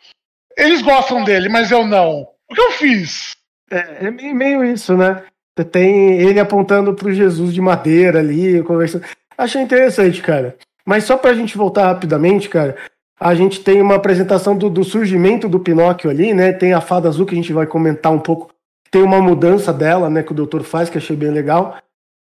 eles 0.56 0.82
gostam 0.82 1.24
dele, 1.24 1.48
mas 1.48 1.70
eu 1.70 1.86
não. 1.86 2.26
O 2.48 2.54
que 2.54 2.60
eu 2.60 2.72
fiz? 2.72 3.36
É, 3.70 4.06
é 4.06 4.10
meio 4.10 4.64
isso, 4.64 4.96
né? 4.96 5.22
Tem 5.70 6.20
ele 6.20 6.40
apontando 6.40 6.94
pro 6.94 7.12
Jesus 7.12 7.52
de 7.52 7.60
madeira 7.60 8.18
ali, 8.18 8.62
conversando. 8.62 9.04
Achei 9.36 9.60
interessante, 9.60 10.22
cara. 10.22 10.56
Mas 10.84 11.04
só 11.04 11.16
para 11.16 11.30
a 11.30 11.34
gente 11.34 11.56
voltar 11.56 11.86
rapidamente, 11.86 12.48
cara, 12.48 12.76
a 13.18 13.34
gente 13.34 13.60
tem 13.60 13.80
uma 13.82 13.96
apresentação 13.96 14.56
do, 14.56 14.70
do, 14.70 14.82
surgimento 14.82 15.48
do 15.48 15.60
Pinóquio 15.60 16.10
ali, 16.10 16.32
né? 16.32 16.52
Tem 16.52 16.72
a 16.72 16.80
fada 16.80 17.08
azul 17.08 17.26
que 17.26 17.34
a 17.34 17.36
gente 17.36 17.52
vai 17.52 17.66
comentar 17.66 18.10
um 18.10 18.18
pouco. 18.18 18.50
Tem 18.90 19.02
uma 19.02 19.20
mudança 19.20 19.72
dela, 19.72 20.08
né? 20.08 20.22
Que 20.22 20.32
o 20.32 20.34
doutor 20.34 20.62
faz, 20.62 20.88
que 20.88 20.98
achei 20.98 21.14
bem 21.14 21.30
legal. 21.30 21.76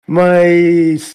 Mas 0.06 1.14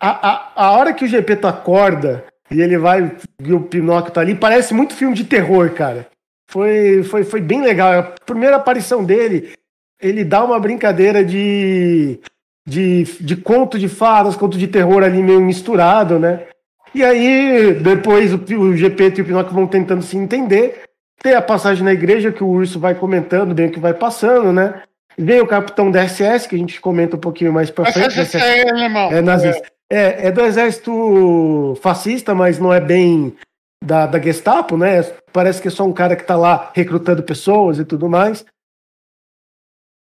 a, 0.00 0.28
a, 0.28 0.52
a 0.66 0.72
hora 0.72 0.94
que 0.94 1.04
o 1.04 1.08
Gepeto 1.08 1.46
acorda 1.46 2.24
e 2.50 2.60
ele 2.60 2.78
vai 2.78 3.16
e 3.42 3.52
o 3.52 3.60
Pinóquio 3.60 4.12
tá 4.12 4.20
ali, 4.20 4.34
parece 4.34 4.74
muito 4.74 4.94
filme 4.94 5.14
de 5.14 5.24
terror, 5.24 5.70
cara. 5.70 6.08
Foi, 6.50 7.02
foi, 7.02 7.24
foi 7.24 7.40
bem 7.40 7.62
legal. 7.62 7.92
A 7.92 8.02
primeira 8.02 8.56
aparição 8.56 9.04
dele, 9.04 9.52
ele 10.00 10.24
dá 10.24 10.44
uma 10.44 10.60
brincadeira 10.60 11.24
de 11.24 12.20
de, 12.66 13.04
de 13.20 13.36
conto 13.36 13.78
de 13.78 13.88
fadas, 13.88 14.36
conto 14.36 14.56
de 14.56 14.66
terror 14.66 15.02
ali 15.02 15.22
meio 15.22 15.40
misturado, 15.40 16.18
né? 16.18 16.46
E 16.94 17.04
aí, 17.04 17.74
depois 17.74 18.32
o, 18.32 18.36
o 18.36 18.76
Gepeto 18.76 19.20
e 19.20 19.22
o 19.22 19.24
Pinóquio 19.24 19.54
vão 19.54 19.66
tentando 19.66 20.02
se 20.02 20.16
entender. 20.16 20.82
Tem 21.22 21.34
a 21.34 21.42
passagem 21.42 21.84
na 21.84 21.92
igreja 21.92 22.32
que 22.32 22.44
o 22.44 22.48
urso 22.48 22.78
vai 22.78 22.94
comentando 22.94 23.54
bem 23.54 23.66
o 23.66 23.70
que 23.70 23.80
vai 23.80 23.92
passando, 23.92 24.52
né? 24.52 24.82
Vem 25.16 25.40
o 25.40 25.46
capitão 25.46 25.90
da 25.90 26.06
SS, 26.06 26.48
que 26.48 26.54
a 26.54 26.58
gente 26.58 26.80
comenta 26.80 27.16
um 27.16 27.20
pouquinho 27.20 27.52
mais 27.52 27.70
pra 27.70 27.90
frente. 27.92 28.24
SS 28.24 28.36
é 28.36 28.68
alemão. 28.68 29.12
É, 29.12 29.20
nazista. 29.20 29.68
É, 29.94 30.26
é 30.26 30.32
do 30.32 30.40
exército 30.40 31.76
fascista, 31.80 32.34
mas 32.34 32.58
não 32.58 32.74
é 32.74 32.80
bem 32.80 33.36
da, 33.80 34.08
da 34.08 34.20
Gestapo, 34.20 34.76
né? 34.76 35.02
Parece 35.32 35.62
que 35.62 35.68
é 35.68 35.70
só 35.70 35.84
um 35.84 35.92
cara 35.92 36.16
que 36.16 36.24
tá 36.24 36.34
lá 36.34 36.72
recrutando 36.74 37.22
pessoas 37.22 37.78
e 37.78 37.84
tudo 37.84 38.08
mais. 38.08 38.44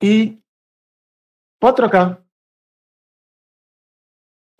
E. 0.00 0.38
Pode 1.60 1.74
trocar. 1.74 2.22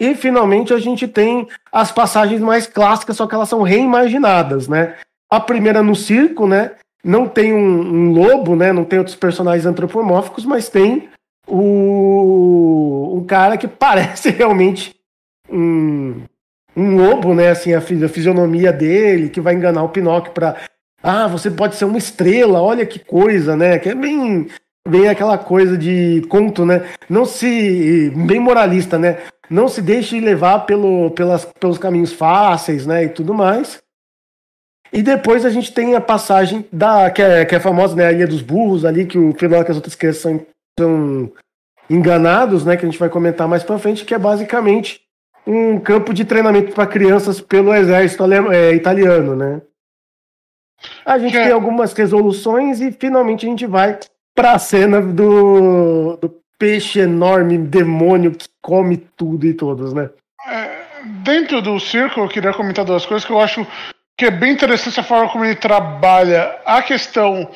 E 0.01 0.17
finalmente 0.17 0.75
a 0.75 0.81
gente 0.81 1.07
tem 1.07 1.47
as 1.71 1.93
passagens 1.93 2.41
mais 2.41 2.67
clássicas, 2.67 3.17
só 3.17 3.29
que 3.29 3.37
elas 3.37 3.49
são 3.49 3.63
reimaginadas, 3.63 4.67
né? 4.67 4.99
A 5.31 5.39
primeira 5.39 5.81
no 5.81 5.95
circo, 5.95 6.49
né? 6.49 6.77
Não 7.05 7.29
tem 7.29 7.53
um, 7.53 7.59
um 7.59 8.13
lobo, 8.13 8.57
né? 8.57 8.73
Não 8.73 8.85
tem 8.85 8.99
outros 8.99 9.17
personagens 9.17 9.65
antropomórficos, 9.65 10.45
mas 10.45 10.69
tem 10.69 11.09
o 11.47 13.19
um 13.19 13.25
cara 13.25 13.57
que 13.57 13.69
parece 13.69 14.31
realmente 14.31 14.94
um, 15.55 16.23
um 16.77 16.97
lobo, 16.97 17.35
né? 17.35 17.49
Assim, 17.51 17.73
a, 17.75 17.81
fisionomia 17.81 18.73
dele, 18.73 19.29
que 19.29 19.41
vai 19.41 19.55
enganar 19.55 19.83
o 19.83 19.89
Pinóquio 19.89 20.33
para 20.33 20.57
ah, 21.03 21.29
você 21.29 21.51
pode 21.51 21.77
ser 21.77 21.85
uma 21.85 21.99
estrela, 21.99 22.63
olha 22.63 22.87
que 22.87 22.99
coisa, 22.99 23.57
né? 23.57 23.79
Que 23.79 23.91
é 23.91 23.95
bem, 23.95 24.49
bem 24.89 25.09
aquela 25.09 25.37
coisa 25.37 25.77
de 25.77 26.23
conto, 26.29 26.65
né? 26.65 26.87
Não 27.09 27.25
se. 27.25 28.11
bem 28.27 28.41
moralista, 28.41 28.99
né? 28.99 29.19
não 29.49 29.69
se 29.69 29.83
deixe 29.83 30.19
levar 30.21 30.61
pelo, 30.61 31.11
pelas, 31.11 31.45
pelos 31.45 31.79
caminhos 31.79 32.13
fáceis, 32.13 32.87
né, 32.87 33.05
e 33.05 33.09
tudo 33.09 33.35
mais. 33.35 33.83
E 34.93 35.03
depois 35.03 35.45
a 35.45 35.51
gente 35.51 35.73
tem 35.73 35.95
a 35.95 36.01
passagem 36.01 36.65
da 36.73 37.11
que 37.11 37.21
é, 37.21 37.45
que 37.45 37.55
é 37.55 37.61
famosa, 37.61 37.97
né, 37.97 38.07
a 38.07 38.13
Ilha 38.13 38.27
dos 38.27 38.43
Burros 38.43 38.85
ali, 38.85 39.07
que 39.07 39.19
o 39.19 39.33
Filó 39.35 39.57
e 39.57 39.71
as 39.71 39.77
outras 39.77 39.95
crianças 39.95 40.23
são, 40.23 40.47
são 40.79 41.33
enganados, 41.91 42.65
né, 42.65 42.77
que 42.77 42.87
a 42.87 42.89
gente 42.89 42.99
vai 42.99 43.09
comentar 43.09 43.49
mais 43.49 43.63
para 43.63 43.79
frente, 43.79 44.05
que 44.05 44.15
é 44.15 44.19
basicamente 44.19 45.01
um 45.47 45.79
campo 45.79 46.13
de 46.15 46.25
treinamento 46.25 46.73
para 46.73 46.87
crianças 46.87 47.41
pelo 47.41 47.75
exército 47.75 48.25
é, 48.53 48.75
italiano, 48.75 49.37
né. 49.37 49.61
A 51.05 51.19
gente 51.19 51.37
é. 51.37 51.45
tem 51.45 51.53
algumas 51.53 51.93
resoluções 51.93 52.81
e 52.81 52.93
finalmente 52.93 53.47
a 53.47 53.49
gente 53.49 53.67
vai 53.67 53.99
para 54.35 54.53
a 54.53 54.59
cena 54.59 55.01
do, 55.01 56.17
do 56.17 56.35
peixe 56.59 57.01
enorme, 57.01 57.59
demônio 57.59 58.33
que 58.33 58.49
come 58.61 58.97
tudo 58.97 59.47
e 59.47 59.55
todos, 59.55 59.93
né? 59.93 60.11
É, 60.47 60.85
dentro 61.23 61.63
do 61.63 61.79
circo, 61.79 62.21
eu 62.21 62.29
queria 62.29 62.53
comentar 62.53 62.85
duas 62.85 63.07
coisas 63.07 63.25
que 63.25 63.33
eu 63.33 63.41
acho 63.41 63.67
que 64.17 64.27
é 64.27 64.31
bem 64.31 64.53
interessante 64.53 65.01
a 65.01 65.05
forma 65.05 65.31
como 65.31 65.45
ele 65.45 65.57
trabalha 65.57 66.59
a 66.65 66.83
questão 66.83 67.51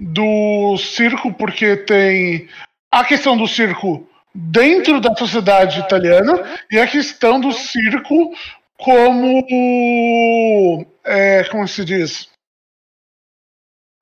do 0.00 0.76
circo, 0.78 1.32
porque 1.34 1.76
tem 1.76 2.48
a 2.90 3.04
questão 3.04 3.36
do 3.36 3.46
circo 3.46 4.08
dentro 4.40 5.00
da 5.00 5.14
sociedade 5.16 5.80
italiana 5.80 6.60
e 6.70 6.78
a 6.78 6.86
questão 6.86 7.40
do 7.40 7.52
circo 7.52 8.32
como 8.76 9.44
é, 11.04 11.44
como 11.44 11.66
se 11.66 11.84
diz 11.84 12.28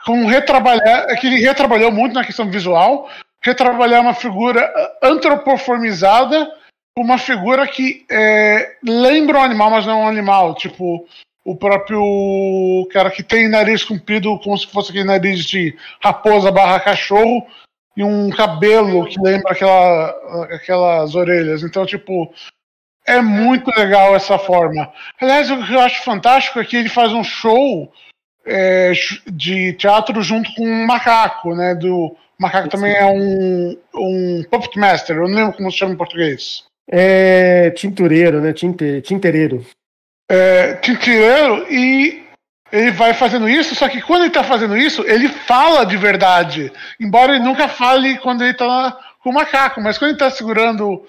como 0.04 0.28
retrabalhar 0.28 1.06
é 1.08 1.16
que 1.16 1.26
ele 1.26 1.40
retrabalhou 1.40 1.90
muito 1.90 2.12
na 2.12 2.24
questão 2.24 2.50
visual 2.50 3.08
retrabalhar 3.42 4.02
uma 4.02 4.14
figura 4.14 4.70
antropoformizada 5.02 6.52
uma 6.98 7.18
figura 7.18 7.66
que 7.66 8.06
é, 8.10 8.76
lembra 8.82 9.38
um 9.38 9.42
animal, 9.42 9.70
mas 9.70 9.86
não 9.86 10.00
é 10.00 10.04
um 10.04 10.08
animal. 10.08 10.54
Tipo, 10.54 11.06
o 11.44 11.54
próprio 11.54 12.88
cara 12.90 13.10
que 13.10 13.22
tem 13.22 13.48
nariz 13.48 13.84
comprido, 13.84 14.38
como 14.38 14.56
se 14.56 14.66
fosse 14.66 14.90
aquele 14.90 15.04
nariz 15.04 15.44
de 15.44 15.76
raposa 16.02 16.50
barra 16.50 16.80
cachorro, 16.80 17.46
e 17.96 18.04
um 18.04 18.28
cabelo 18.30 19.06
que 19.06 19.18
lembra 19.20 19.52
aquela, 19.52 20.46
aquelas 20.54 21.14
orelhas. 21.14 21.62
Então, 21.62 21.86
tipo, 21.86 22.32
é 23.06 23.20
muito 23.22 23.70
legal 23.76 24.14
essa 24.14 24.38
forma. 24.38 24.92
Aliás, 25.20 25.50
o 25.50 25.64
que 25.64 25.72
eu 25.72 25.80
acho 25.80 26.02
fantástico 26.02 26.58
é 26.60 26.64
que 26.64 26.76
ele 26.76 26.88
faz 26.88 27.12
um 27.12 27.24
show 27.24 27.90
é, 28.44 28.92
de 29.26 29.72
teatro 29.74 30.20
junto 30.22 30.52
com 30.54 30.64
um 30.64 30.86
macaco, 30.86 31.54
né? 31.54 31.74
Do, 31.74 32.16
o 32.38 32.42
macaco 32.42 32.68
também 32.68 32.92
é 32.92 33.06
um, 33.06 33.78
um 33.94 34.44
puppet 34.50 34.78
master, 34.78 35.16
eu 35.16 35.28
não 35.28 35.36
lembro 35.36 35.56
como 35.56 35.70
se 35.70 35.78
chama 35.78 35.94
em 35.94 35.96
português. 35.96 36.64
É 36.88 37.70
tintureiro, 37.70 38.40
né? 38.40 38.52
Tinte, 38.52 39.00
tintereiro. 39.00 39.64
É, 40.30 40.74
tintureiro 40.74 41.66
e 41.72 42.25
ele 42.72 42.90
vai 42.90 43.14
fazendo 43.14 43.48
isso, 43.48 43.74
só 43.74 43.88
que 43.88 44.02
quando 44.02 44.22
ele 44.22 44.30
tá 44.30 44.42
fazendo 44.42 44.76
isso, 44.76 45.02
ele 45.06 45.28
fala 45.28 45.84
de 45.84 45.96
verdade. 45.96 46.72
Embora 47.00 47.34
ele 47.34 47.44
nunca 47.44 47.68
fale 47.68 48.18
quando 48.18 48.42
ele 48.42 48.54
tá 48.54 48.98
com 49.20 49.30
o 49.30 49.34
macaco, 49.34 49.80
mas 49.80 49.98
quando 49.98 50.10
ele 50.10 50.18
tá 50.18 50.30
segurando 50.30 51.04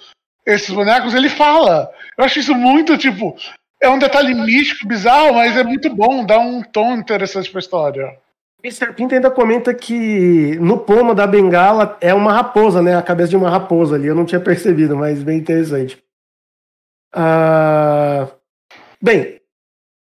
esses 0.45 0.69
bonecos, 0.69 1.13
ele 1.13 1.29
fala. 1.29 1.89
Eu 2.17 2.23
acho 2.23 2.39
isso 2.39 2.55
muito, 2.55 2.97
tipo, 2.97 3.35
é 3.81 3.89
um 3.89 3.99
detalhe 3.99 4.33
místico, 4.33 4.87
bizarro, 4.87 5.33
mas 5.33 5.57
é 5.57 5.63
muito 5.63 5.93
bom, 5.93 6.25
dá 6.25 6.39
um 6.39 6.61
tom 6.61 6.95
interessante 6.95 7.49
pra 7.51 7.59
história. 7.59 8.17
Mr. 8.63 8.93
Pinto 8.93 9.13
ainda 9.13 9.29
comenta 9.29 9.73
que 9.73 10.57
no 10.59 10.79
pomo 10.79 11.13
da 11.13 11.27
bengala 11.27 11.95
é 12.01 12.13
uma 12.13 12.33
raposa, 12.33 12.81
né? 12.81 12.95
A 12.97 13.03
cabeça 13.03 13.29
de 13.29 13.37
uma 13.37 13.49
raposa 13.49 13.95
ali. 13.95 14.07
Eu 14.07 14.15
não 14.15 14.25
tinha 14.25 14.41
percebido, 14.41 14.97
mas 14.97 15.21
bem 15.21 15.37
interessante. 15.37 15.97
Ah, 17.13 18.27
bem, 19.01 19.36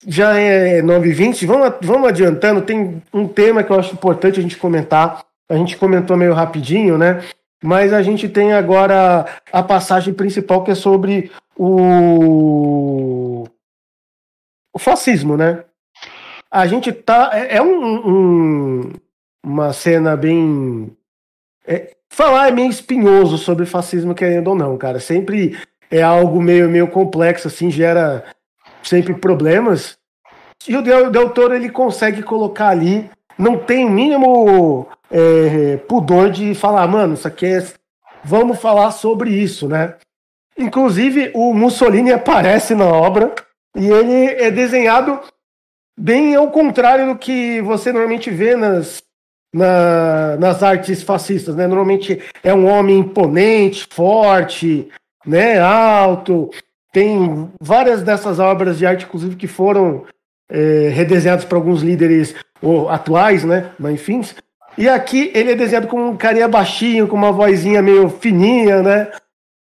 já 0.08 0.38
é 0.38 0.82
9h20, 0.82 1.46
vamos, 1.46 1.74
vamos 1.82 2.10
adiantando. 2.10 2.62
Tem 2.62 3.02
um 3.14 3.28
tema 3.28 3.64
que 3.64 3.72
eu 3.72 3.80
acho 3.80 3.94
importante 3.94 4.40
a 4.40 4.44
gente 4.44 4.58
comentar. 4.58 5.26
A 5.50 5.56
gente 5.56 5.78
comentou 5.78 6.18
meio 6.18 6.34
rapidinho, 6.34 6.98
né? 6.98 7.24
Mas 7.64 7.94
a 7.94 8.02
gente 8.02 8.30
tem 8.30 8.54
agora 8.54 9.26
a 9.52 9.64
passagem 9.64 10.14
principal 10.14 10.64
que 10.64 10.72
é 10.72 10.76
sobre 10.76 11.32
o, 11.58 13.48
o 14.74 14.80
fascismo, 14.80 15.36
né? 15.36 15.64
A 16.52 16.68
gente 16.68 16.92
tá. 16.92 17.32
É, 17.34 17.58
é 17.58 17.62
um, 17.62 18.08
um, 18.08 18.92
uma 19.44 19.74
cena 19.74 20.16
bem. 20.16 20.96
É, 21.66 21.96
falar 22.10 22.50
é 22.50 22.52
meio 22.52 22.70
espinhoso 22.70 23.38
sobre 23.38 23.66
fascismo, 23.66 24.14
querendo 24.14 24.50
ou 24.50 24.56
não, 24.56 24.78
cara. 24.78 25.00
Sempre 25.00 25.58
é 25.90 26.02
algo 26.02 26.42
meio, 26.42 26.70
meio 26.70 26.88
complexo, 26.88 27.48
assim, 27.48 27.72
gera 27.72 28.24
sempre 28.86 29.14
problemas. 29.14 29.98
E 30.68 30.76
o 30.76 30.82
Del, 30.82 31.12
Del 31.12 31.30
Toro 31.32 31.54
ele 31.54 31.70
consegue 31.70 32.24
colocar 32.24 32.70
ali, 32.70 33.10
não 33.38 33.58
tem 33.58 33.90
mínimo 33.90 34.88
é, 35.12 35.78
pudor 35.88 36.30
de 36.30 36.56
falar, 36.56 36.88
mano, 36.88 37.16
isso 37.16 37.28
aqui 37.28 37.46
é. 37.46 37.66
Vamos 38.24 38.60
falar 38.60 38.90
sobre 38.90 39.30
isso, 39.30 39.68
né? 39.68 39.96
Inclusive, 40.58 41.32
o 41.36 41.54
Mussolini 41.54 42.12
aparece 42.12 42.74
na 42.74 42.86
obra 42.86 43.36
e 43.76 43.88
ele 43.88 44.42
é 44.42 44.50
desenhado 44.50 45.20
bem 46.00 46.36
ao 46.36 46.50
contrário 46.50 47.08
do 47.08 47.20
que 47.20 47.62
você 47.62 47.92
normalmente 47.92 48.32
vê 48.32 48.56
nas, 48.56 49.04
na, 49.54 50.38
nas 50.38 50.64
artes 50.64 51.04
fascistas, 51.04 51.56
né? 51.56 51.68
Normalmente 51.68 52.22
é 52.44 52.54
um 52.54 52.68
homem 52.68 53.00
imponente, 53.00 53.88
forte, 53.92 54.90
né, 55.26 55.60
alto. 55.60 56.50
Tem 56.96 57.52
várias 57.60 58.02
dessas 58.04 58.40
obras 58.40 58.78
de 58.78 58.86
arte, 58.86 59.04
inclusive, 59.04 59.36
que 59.36 59.48
foram 59.48 60.06
é, 60.50 60.88
redesenhadas 60.88 61.44
para 61.44 61.58
alguns 61.58 61.82
líderes 61.82 62.34
ou, 62.62 62.88
atuais, 62.88 63.44
né? 63.44 63.74
Mas 63.78 63.96
enfim. 63.96 64.22
E 64.78 64.88
aqui 64.88 65.30
ele 65.36 65.52
é 65.52 65.56
desenhado 65.56 65.90
com 65.90 66.12
um 66.12 66.16
carinha 66.16 66.48
baixinho, 66.48 67.06
com 67.06 67.18
uma 67.18 67.34
vozinha 67.34 67.82
meio 67.82 68.08
fininha, 68.08 68.82
né? 68.82 69.12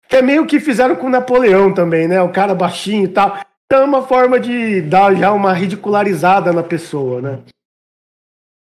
Que 0.08 0.18
é 0.18 0.22
meio 0.22 0.46
que 0.46 0.60
fizeram 0.60 0.96
com 0.96 1.10
Napoleão 1.10 1.74
também, 1.74 2.08
né? 2.08 2.22
O 2.22 2.32
cara 2.32 2.54
baixinho 2.54 3.06
e 3.06 3.08
tal. 3.08 3.36
Então 3.66 3.82
é 3.82 3.86
uma 3.86 4.04
forma 4.04 4.40
de 4.40 4.84
dar 4.84 5.16
já 5.16 5.34
uma 5.34 5.54
ridicularizada 5.54 6.54
na 6.54 6.62
pessoa, 6.62 7.20
né? 7.20 7.40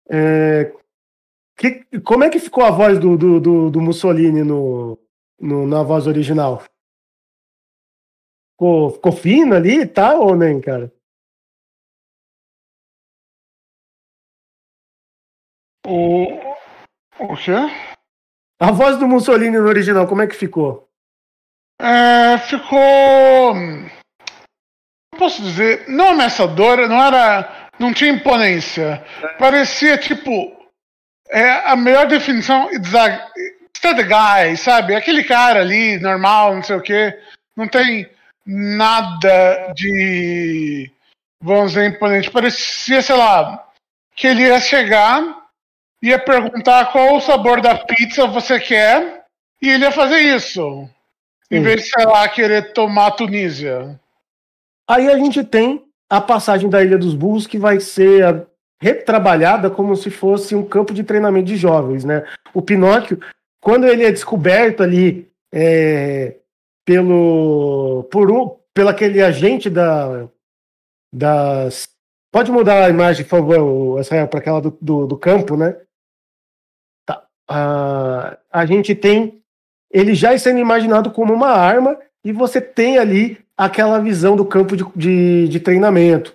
É, 0.08 0.70
que, 1.58 1.84
como 2.04 2.22
é 2.22 2.30
que 2.30 2.38
ficou 2.38 2.62
a 2.62 2.70
voz 2.70 3.00
do, 3.00 3.16
do, 3.16 3.40
do, 3.40 3.70
do 3.70 3.80
Mussolini 3.80 4.44
no, 4.44 4.96
no, 5.40 5.66
na 5.66 5.82
voz 5.82 6.06
original? 6.06 6.62
Ficou, 8.54 8.90
ficou 8.90 9.12
fino 9.12 9.54
ali, 9.54 9.86
tá? 9.86 10.14
Ou 10.14 10.36
nem, 10.36 10.60
cara? 10.60 10.92
O. 15.86 16.24
O 17.18 17.36
quê? 17.36 17.52
A 18.60 18.70
voz 18.70 18.96
do 18.98 19.08
Mussolini 19.08 19.58
no 19.58 19.68
original, 19.68 20.06
como 20.06 20.22
é 20.22 20.26
que 20.26 20.36
ficou? 20.36 20.88
É, 21.80 22.38
ficou. 22.38 23.54
Posso 25.18 25.42
dizer, 25.42 25.88
não 25.88 26.10
ameaçadora, 26.10 26.88
não 26.88 27.02
era. 27.02 27.68
Não 27.78 27.92
tinha 27.92 28.12
imponência. 28.12 29.04
Parecia 29.38 29.98
tipo. 29.98 30.56
É 31.28 31.68
a 31.68 31.74
melhor 31.74 32.06
definição. 32.06 32.70
It's, 32.70 32.92
the 32.92 34.02
guy, 34.02 34.56
sabe? 34.56 34.94
Aquele 34.94 35.24
cara 35.24 35.60
ali, 35.60 35.98
normal, 35.98 36.54
não 36.54 36.62
sei 36.62 36.76
o 36.76 36.82
quê. 36.82 37.20
Não 37.56 37.68
tem 37.68 38.08
nada 38.46 39.72
de, 39.74 40.90
vamos 41.40 41.72
dizer, 41.72 41.88
imponente. 41.88 42.30
Parecia, 42.30 43.02
sei 43.02 43.16
lá, 43.16 43.66
que 44.14 44.26
ele 44.26 44.42
ia 44.42 44.60
chegar, 44.60 45.46
ia 46.02 46.18
perguntar 46.18 46.92
qual 46.92 47.16
o 47.16 47.20
sabor 47.20 47.60
da 47.60 47.76
pizza 47.76 48.26
você 48.26 48.60
quer, 48.60 49.24
e 49.60 49.70
ele 49.70 49.84
ia 49.84 49.92
fazer 49.92 50.18
isso. 50.18 50.88
Em 51.50 51.62
vez 51.62 51.82
de, 51.82 51.88
sei 51.88 52.04
lá, 52.04 52.28
querer 52.28 52.72
tomar 52.72 53.12
Tunísia. 53.12 53.98
Aí 54.88 55.08
a 55.08 55.16
gente 55.16 55.42
tem 55.44 55.84
a 56.10 56.20
passagem 56.20 56.68
da 56.68 56.82
Ilha 56.82 56.98
dos 56.98 57.14
Burros, 57.14 57.46
que 57.46 57.58
vai 57.58 57.80
ser 57.80 58.46
retrabalhada 58.80 59.70
como 59.70 59.96
se 59.96 60.10
fosse 60.10 60.54
um 60.54 60.66
campo 60.66 60.92
de 60.92 61.02
treinamento 61.02 61.46
de 61.46 61.56
jovens, 61.56 62.04
né? 62.04 62.24
O 62.52 62.60
Pinóquio, 62.60 63.18
quando 63.60 63.86
ele 63.86 64.04
é 64.04 64.10
descoberto 64.10 64.82
ali 64.82 65.30
é, 65.52 66.36
pelo 66.84 68.06
por 68.10 68.30
um, 68.30 68.56
pelo 68.72 68.88
aquele 68.88 69.22
agente 69.22 69.70
da 69.70 70.28
das 71.12 71.88
pode 72.32 72.50
mudar 72.50 72.84
a 72.84 72.90
imagem 72.90 73.24
por 73.24 73.38
favor 73.38 74.00
Israel 74.00 74.28
para 74.28 74.40
aquela 74.40 74.60
do, 74.60 74.76
do, 74.80 75.06
do, 75.06 75.16
campo 75.16 75.56
né 75.56 75.76
tá. 77.06 77.24
a, 77.48 78.36
a 78.52 78.66
gente 78.66 78.94
tem 78.94 79.40
ele 79.90 80.14
já 80.14 80.36
sendo 80.36 80.58
imaginado 80.58 81.10
como 81.10 81.32
uma 81.32 81.50
arma 81.50 81.98
e 82.24 82.32
você 82.32 82.60
tem 82.60 82.98
ali 82.98 83.38
aquela 83.56 84.00
visão 84.00 84.36
do 84.36 84.44
campo 84.44 84.76
de, 84.76 84.84
de, 84.94 85.48
de 85.48 85.60
treinamento 85.60 86.34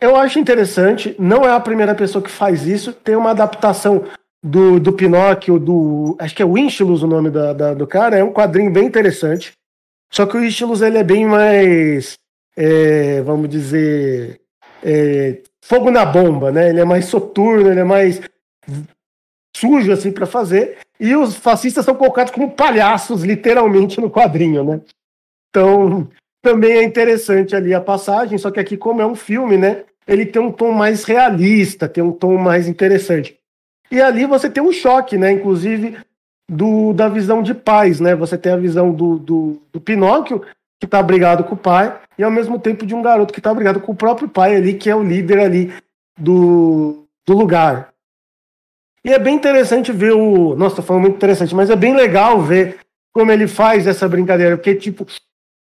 eu 0.00 0.16
acho 0.16 0.38
interessante 0.38 1.14
não 1.18 1.44
é 1.44 1.52
a 1.52 1.60
primeira 1.60 1.94
pessoa 1.94 2.24
que 2.24 2.30
faz 2.30 2.66
isso 2.66 2.92
tem 2.92 3.14
uma 3.14 3.30
adaptação 3.30 4.04
do, 4.42 4.80
do 4.80 4.92
Pinóquio, 4.92 5.58
do. 5.58 6.16
Acho 6.18 6.34
que 6.34 6.42
é 6.42 6.46
Winchilus 6.46 7.02
o 7.02 7.06
nome 7.06 7.30
da, 7.30 7.52
da, 7.52 7.74
do 7.74 7.86
cara, 7.86 8.16
é 8.18 8.24
um 8.24 8.32
quadrinho 8.32 8.72
bem 8.72 8.86
interessante. 8.86 9.52
Só 10.10 10.26
que 10.26 10.36
o 10.36 10.40
Winchilus 10.40 10.82
ele 10.82 10.98
é 10.98 11.04
bem 11.04 11.24
mais. 11.26 12.18
É, 12.56 13.22
vamos 13.22 13.48
dizer. 13.48 14.40
É, 14.82 15.38
fogo 15.62 15.90
na 15.90 16.04
bomba, 16.04 16.50
né? 16.50 16.70
Ele 16.70 16.80
é 16.80 16.84
mais 16.84 17.04
soturno, 17.04 17.70
ele 17.70 17.80
é 17.80 17.84
mais 17.84 18.20
sujo 19.56 19.92
assim 19.92 20.10
para 20.10 20.26
fazer. 20.26 20.78
E 20.98 21.14
os 21.14 21.36
fascistas 21.36 21.84
são 21.84 21.94
colocados 21.94 22.32
como 22.32 22.50
palhaços, 22.50 23.22
literalmente, 23.22 24.00
no 24.00 24.10
quadrinho, 24.10 24.64
né? 24.64 24.80
Então, 25.50 26.08
também 26.42 26.72
é 26.72 26.82
interessante 26.82 27.54
ali 27.54 27.72
a 27.72 27.80
passagem, 27.80 28.38
só 28.38 28.50
que 28.50 28.58
aqui, 28.58 28.76
como 28.76 29.00
é 29.02 29.06
um 29.06 29.14
filme, 29.14 29.56
né? 29.56 29.84
Ele 30.06 30.26
tem 30.26 30.42
um 30.42 30.50
tom 30.50 30.72
mais 30.72 31.04
realista, 31.04 31.88
tem 31.88 32.02
um 32.02 32.12
tom 32.12 32.36
mais 32.36 32.66
interessante. 32.66 33.38
E 33.92 34.00
ali 34.00 34.24
você 34.24 34.48
tem 34.48 34.62
um 34.62 34.72
choque, 34.72 35.18
né? 35.18 35.32
Inclusive 35.32 35.98
do, 36.50 36.94
da 36.94 37.10
visão 37.10 37.42
de 37.42 37.52
pais, 37.52 38.00
né? 38.00 38.16
Você 38.16 38.38
tem 38.38 38.50
a 38.50 38.56
visão 38.56 38.90
do, 38.90 39.18
do, 39.18 39.62
do 39.70 39.78
Pinóquio, 39.78 40.40
que 40.80 40.86
está 40.86 41.02
brigado 41.02 41.44
com 41.44 41.54
o 41.54 41.58
pai, 41.58 42.00
e 42.16 42.24
ao 42.24 42.30
mesmo 42.30 42.58
tempo 42.58 42.86
de 42.86 42.94
um 42.94 43.02
garoto 43.02 43.34
que 43.34 43.38
está 43.38 43.52
brigado 43.52 43.80
com 43.80 43.92
o 43.92 43.96
próprio 43.96 44.30
pai 44.30 44.56
ali, 44.56 44.72
que 44.72 44.88
é 44.88 44.96
o 44.96 45.02
líder 45.02 45.40
ali 45.40 45.74
do, 46.18 47.04
do 47.26 47.34
lugar. 47.34 47.92
E 49.04 49.12
é 49.12 49.18
bem 49.18 49.34
interessante 49.34 49.92
ver 49.92 50.12
o. 50.12 50.56
Nossa, 50.56 50.76
tô 50.76 50.82
falando 50.82 51.02
muito 51.02 51.16
interessante, 51.16 51.54
mas 51.54 51.68
é 51.68 51.76
bem 51.76 51.94
legal 51.94 52.40
ver 52.40 52.78
como 53.12 53.30
ele 53.30 53.46
faz 53.46 53.86
essa 53.86 54.08
brincadeira, 54.08 54.56
porque, 54.56 54.74
tipo, 54.74 55.06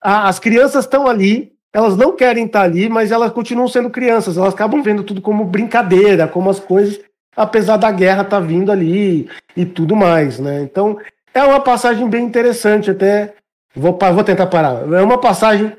a, 0.03 0.27
as 0.27 0.39
crianças 0.39 0.83
estão 0.83 1.07
ali, 1.07 1.53
elas 1.71 1.95
não 1.95 2.17
querem 2.17 2.47
estar 2.47 2.59
tá 2.59 2.65
ali, 2.65 2.89
mas 2.89 3.11
elas 3.11 3.31
continuam 3.31 3.69
sendo 3.69 3.89
crianças, 3.89 4.37
elas 4.37 4.53
acabam 4.53 4.83
vendo 4.83 5.03
tudo 5.03 5.21
como 5.21 5.45
brincadeira, 5.45 6.27
como 6.27 6.49
as 6.49 6.59
coisas 6.59 6.99
apesar 7.39 7.77
da 7.77 7.89
guerra 7.89 8.23
estar 8.23 8.41
tá 8.41 8.45
vindo 8.45 8.69
ali 8.69 9.29
e 9.55 9.65
tudo 9.65 9.95
mais, 9.95 10.39
né? 10.39 10.61
Então 10.61 10.99
é 11.33 11.41
uma 11.41 11.61
passagem 11.61 12.07
bem 12.09 12.25
interessante, 12.25 12.91
até 12.91 13.33
vou, 13.73 13.97
vou 13.97 14.23
tentar 14.25 14.47
parar. 14.47 14.83
É 14.93 15.01
uma 15.01 15.17
passagem 15.17 15.71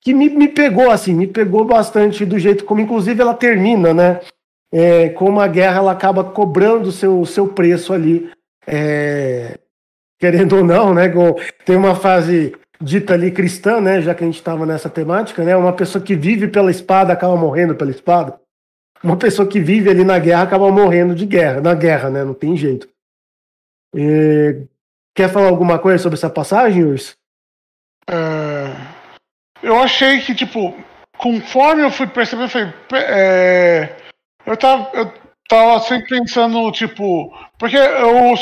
que 0.00 0.14
me, 0.14 0.30
me 0.30 0.46
pegou 0.46 0.88
assim, 0.88 1.12
me 1.12 1.26
pegou 1.26 1.64
bastante 1.64 2.24
do 2.24 2.38
jeito 2.38 2.64
como 2.64 2.80
inclusive 2.80 3.20
ela 3.20 3.34
termina, 3.34 3.92
né? 3.92 4.20
É, 4.72 5.08
como 5.08 5.40
a 5.40 5.48
guerra 5.48 5.78
ela 5.78 5.90
acaba 5.90 6.22
cobrando 6.22 6.92
seu 6.92 7.24
seu 7.24 7.48
preço 7.48 7.92
ali, 7.92 8.30
é, 8.64 9.58
querendo 10.16 10.58
ou 10.58 10.64
não, 10.64 10.94
né? 10.94 11.12
Tem 11.66 11.74
uma 11.74 11.96
fase 11.96 12.54
dita 12.80 13.14
ali 13.14 13.32
cristã, 13.32 13.80
né? 13.80 14.00
Já 14.00 14.14
que 14.14 14.22
a 14.22 14.26
gente 14.26 14.36
estava 14.36 14.64
nessa 14.64 14.88
temática, 14.88 15.42
né? 15.42 15.56
Uma 15.56 15.72
pessoa 15.72 16.02
que 16.02 16.14
vive 16.14 16.46
pela 16.46 16.70
espada 16.70 17.12
acaba 17.12 17.34
morrendo 17.34 17.74
pela 17.74 17.90
espada 17.90 18.39
uma 19.02 19.16
pessoa 19.16 19.48
que 19.48 19.60
vive 19.60 19.90
ali 19.90 20.04
na 20.04 20.18
guerra 20.18 20.42
acaba 20.42 20.70
morrendo 20.70 21.14
de 21.14 21.26
guerra, 21.26 21.60
na 21.60 21.74
guerra, 21.74 22.10
né? 22.10 22.24
Não 22.24 22.34
tem 22.34 22.56
jeito. 22.56 22.88
E... 23.94 24.66
Quer 25.14 25.28
falar 25.28 25.48
alguma 25.48 25.78
coisa 25.78 26.02
sobre 26.02 26.16
essa 26.16 26.30
passagem, 26.30 26.84
Urs? 26.84 27.16
É... 28.08 29.00
Eu 29.62 29.78
achei 29.78 30.20
que, 30.20 30.34
tipo, 30.34 30.74
conforme 31.18 31.82
eu 31.82 31.90
fui 31.90 32.06
percebendo, 32.06 32.44
eu 32.44 32.48
falei. 32.48 32.72
É... 32.92 33.96
Eu, 34.46 34.56
tava, 34.56 34.90
eu 34.94 35.12
tava 35.48 35.80
sempre 35.80 36.18
pensando, 36.18 36.70
tipo. 36.72 37.36
Porque 37.58 37.76
eu. 37.76 38.34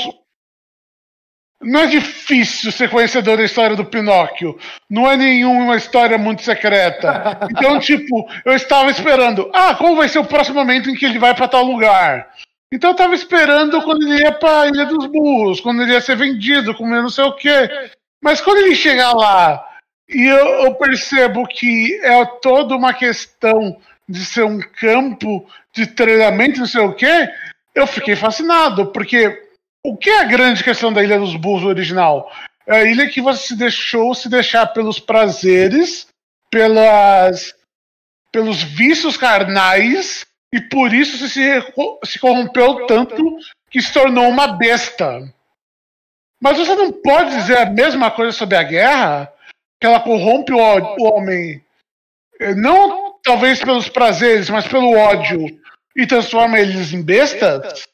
Não 1.62 1.80
é 1.80 1.86
difícil 1.86 2.70
ser 2.70 2.88
conhecedor 2.88 3.36
da 3.36 3.44
história 3.44 3.74
do 3.74 3.84
Pinóquio. 3.84 4.58
Não 4.88 5.10
é 5.10 5.16
nenhuma 5.16 5.76
história 5.76 6.16
muito 6.16 6.42
secreta. 6.42 7.38
Então, 7.50 7.78
tipo, 7.80 8.28
eu 8.44 8.54
estava 8.54 8.90
esperando. 8.90 9.50
Ah, 9.52 9.74
qual 9.74 9.96
vai 9.96 10.08
ser 10.08 10.20
o 10.20 10.24
próximo 10.24 10.58
momento 10.58 10.88
em 10.88 10.94
que 10.94 11.04
ele 11.04 11.18
vai 11.18 11.34
para 11.34 11.48
tal 11.48 11.64
lugar? 11.64 12.28
Então 12.72 12.90
eu 12.90 12.92
estava 12.92 13.14
esperando 13.14 13.80
quando 13.82 14.02
ele 14.02 14.22
ia 14.22 14.32
para 14.32 14.62
a 14.62 14.68
Ilha 14.68 14.86
dos 14.86 15.06
Burros, 15.06 15.60
quando 15.60 15.82
ele 15.82 15.92
ia 15.92 16.00
ser 16.00 16.16
vendido, 16.16 16.74
como 16.74 16.94
não 16.94 17.08
sei 17.08 17.24
o 17.24 17.34
quê. 17.34 17.68
Mas 18.22 18.40
quando 18.40 18.58
ele 18.58 18.74
chegar 18.74 19.12
lá 19.12 19.64
e 20.08 20.24
eu, 20.26 20.46
eu 20.64 20.74
percebo 20.74 21.46
que 21.46 21.98
é 22.02 22.24
toda 22.42 22.76
uma 22.76 22.92
questão 22.92 23.78
de 24.08 24.24
ser 24.24 24.44
um 24.44 24.60
campo 24.60 25.46
de 25.74 25.86
treinamento, 25.86 26.60
não 26.60 26.66
sei 26.66 26.82
o 26.82 26.92
quê, 26.92 27.28
eu 27.74 27.86
fiquei 27.86 28.16
fascinado, 28.16 28.86
porque 28.86 29.47
o 29.84 29.96
que 29.96 30.10
é 30.10 30.20
a 30.20 30.24
grande 30.24 30.62
questão 30.62 30.92
da 30.92 31.02
Ilha 31.02 31.18
dos 31.18 31.36
Burros 31.36 31.64
original? 31.64 32.30
É 32.66 32.80
a 32.80 32.84
ilha 32.84 33.08
que 33.08 33.20
você 33.20 33.48
se 33.48 33.56
deixou 33.56 34.14
se 34.14 34.28
deixar 34.28 34.66
pelos 34.68 35.00
prazeres, 35.00 36.06
pelas, 36.50 37.54
pelos 38.30 38.62
vícios 38.62 39.16
carnais, 39.16 40.26
e 40.52 40.60
por 40.60 40.92
isso 40.92 41.28
se, 41.28 41.62
se 42.04 42.18
corrompeu 42.18 42.86
tanto 42.86 43.38
que 43.70 43.80
se 43.80 43.92
tornou 43.92 44.28
uma 44.28 44.48
besta. 44.48 45.32
Mas 46.40 46.58
você 46.58 46.74
não 46.74 46.92
pode 46.92 47.30
dizer 47.30 47.58
a 47.58 47.70
mesma 47.70 48.10
coisa 48.10 48.32
sobre 48.32 48.56
a 48.56 48.62
guerra, 48.62 49.32
que 49.80 49.86
ela 49.86 50.00
corrompe 50.00 50.52
o, 50.52 50.58
o 50.58 51.04
homem, 51.04 51.64
eh, 52.40 52.54
não 52.54 53.18
talvez 53.22 53.60
pelos 53.60 53.88
prazeres, 53.88 54.48
mas 54.48 54.66
pelo 54.66 54.96
ódio, 54.96 55.60
e 55.96 56.06
transforma 56.06 56.58
eles 56.58 56.92
em 56.92 57.02
bestas? 57.02 57.88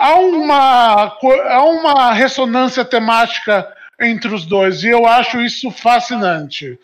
Há 0.00 0.14
uma, 0.18 1.18
há 1.18 1.64
uma 1.64 2.12
ressonância 2.12 2.84
temática 2.84 3.70
entre 4.00 4.34
os 4.34 4.46
dois, 4.46 4.82
e 4.82 4.88
eu 4.88 5.06
acho 5.06 5.40
isso 5.40 5.70
fascinante. 5.70 6.78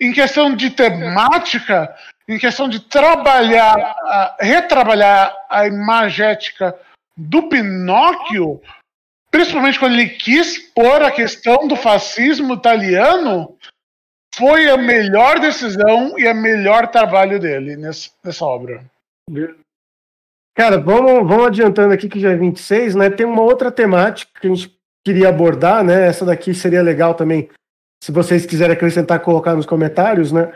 Em 0.00 0.12
questão 0.12 0.54
de 0.54 0.70
temática, 0.70 1.94
em 2.28 2.38
questão 2.38 2.68
de 2.68 2.80
trabalhar, 2.80 4.36
retrabalhar 4.40 5.34
a 5.50 5.66
imagética 5.66 6.78
do 7.16 7.48
Pinóquio, 7.48 8.62
principalmente 9.30 9.78
quando 9.78 9.94
ele 9.94 10.08
quis 10.08 10.58
pôr 10.72 11.02
a 11.02 11.10
questão 11.10 11.66
do 11.66 11.76
fascismo 11.76 12.54
italiano, 12.54 13.56
foi 14.34 14.68
a 14.68 14.76
melhor 14.76 15.38
decisão 15.38 16.18
e 16.18 16.26
a 16.26 16.34
melhor 16.34 16.88
trabalho 16.88 17.38
dele 17.38 17.76
nessa 17.76 18.44
obra. 18.44 18.84
Cara, 20.54 20.78
vamos, 20.78 21.28
vamos 21.28 21.46
adiantando 21.46 21.92
aqui 21.92 22.08
que 22.08 22.20
já 22.20 22.30
é 22.30 22.36
26, 22.36 22.94
né? 22.94 23.10
Tem 23.10 23.26
uma 23.26 23.42
outra 23.42 23.72
temática 23.72 24.40
que 24.40 24.46
a 24.46 24.50
gente 24.54 24.78
queria 25.04 25.28
abordar, 25.28 25.82
né? 25.82 26.06
Essa 26.06 26.24
daqui 26.24 26.54
seria 26.54 26.80
legal 26.80 27.14
também, 27.14 27.50
se 28.02 28.12
vocês 28.12 28.46
quiserem 28.46 28.74
acrescentar, 28.74 29.18
colocar 29.20 29.54
nos 29.54 29.66
comentários, 29.66 30.30
né? 30.30 30.52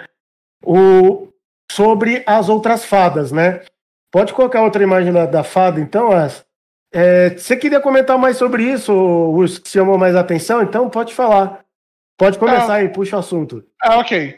O, 0.65 1.29
sobre 1.71 2.23
as 2.27 2.49
outras 2.49 2.85
fadas, 2.85 3.33
né? 3.33 3.63
Pode 4.13 4.33
colocar 4.33 4.63
outra 4.63 4.83
imagem 4.83 5.13
da, 5.13 5.27
da 5.27 5.43
fada, 5.43 5.81
então, 5.81 6.13
As. 6.13 6.47
É, 6.91 7.31
você 7.31 7.57
queria 7.57 7.81
comentar 7.81 8.17
mais 8.17 8.39
sobre 8.39 8.63
isso, 8.63 8.93
Urso, 8.95 9.61
que 9.61 9.69
chamou 9.69 9.99
mais 9.99 10.17
atenção? 10.17 10.63
Então, 10.63 10.89
pode 10.89 11.13
falar. 11.13 11.63
Pode 12.17 12.39
começar 12.39 12.73
ah, 12.73 12.77
aí, 12.77 12.89
puxa 12.89 13.17
o 13.17 13.19
assunto. 13.19 13.65
Ah, 13.83 13.99
ok. 13.99 14.37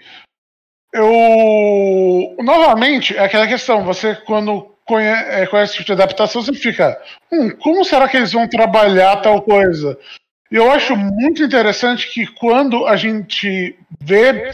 Eu. 0.92 2.34
Novamente, 2.42 3.16
é 3.16 3.20
aquela 3.20 3.46
questão, 3.46 3.84
você, 3.84 4.16
quando 4.16 4.69
conhece, 4.90 5.30
é, 5.30 5.46
conhece 5.46 5.74
tipo 5.74 5.86
de 5.86 5.92
adaptação, 5.92 6.42
você 6.42 6.52
fica, 6.52 7.00
hum, 7.30 7.50
como 7.50 7.84
será 7.84 8.08
que 8.08 8.16
eles 8.16 8.32
vão 8.32 8.48
trabalhar 8.48 9.16
tal 9.18 9.40
coisa? 9.40 9.96
E 10.50 10.56
eu 10.56 10.68
acho 10.70 10.96
muito 10.96 11.44
interessante 11.44 12.10
que 12.10 12.26
quando 12.26 12.86
a 12.86 12.96
gente 12.96 13.78
vê 14.00 14.52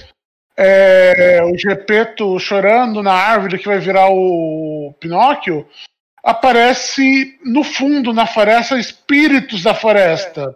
é, 0.55 1.43
o 1.43 1.57
Gepeto 1.57 2.39
chorando 2.39 3.03
na 3.03 3.15
árvore 3.15 3.59
que 3.59 3.67
vai 3.67 3.79
virar 3.79 4.11
o 4.11 4.95
Pinóquio, 5.01 5.67
aparece 6.23 7.39
no 7.43 7.65
fundo, 7.65 8.13
na 8.13 8.27
floresta, 8.27 8.79
espíritos 8.79 9.63
da 9.63 9.75
floresta. 9.75 10.55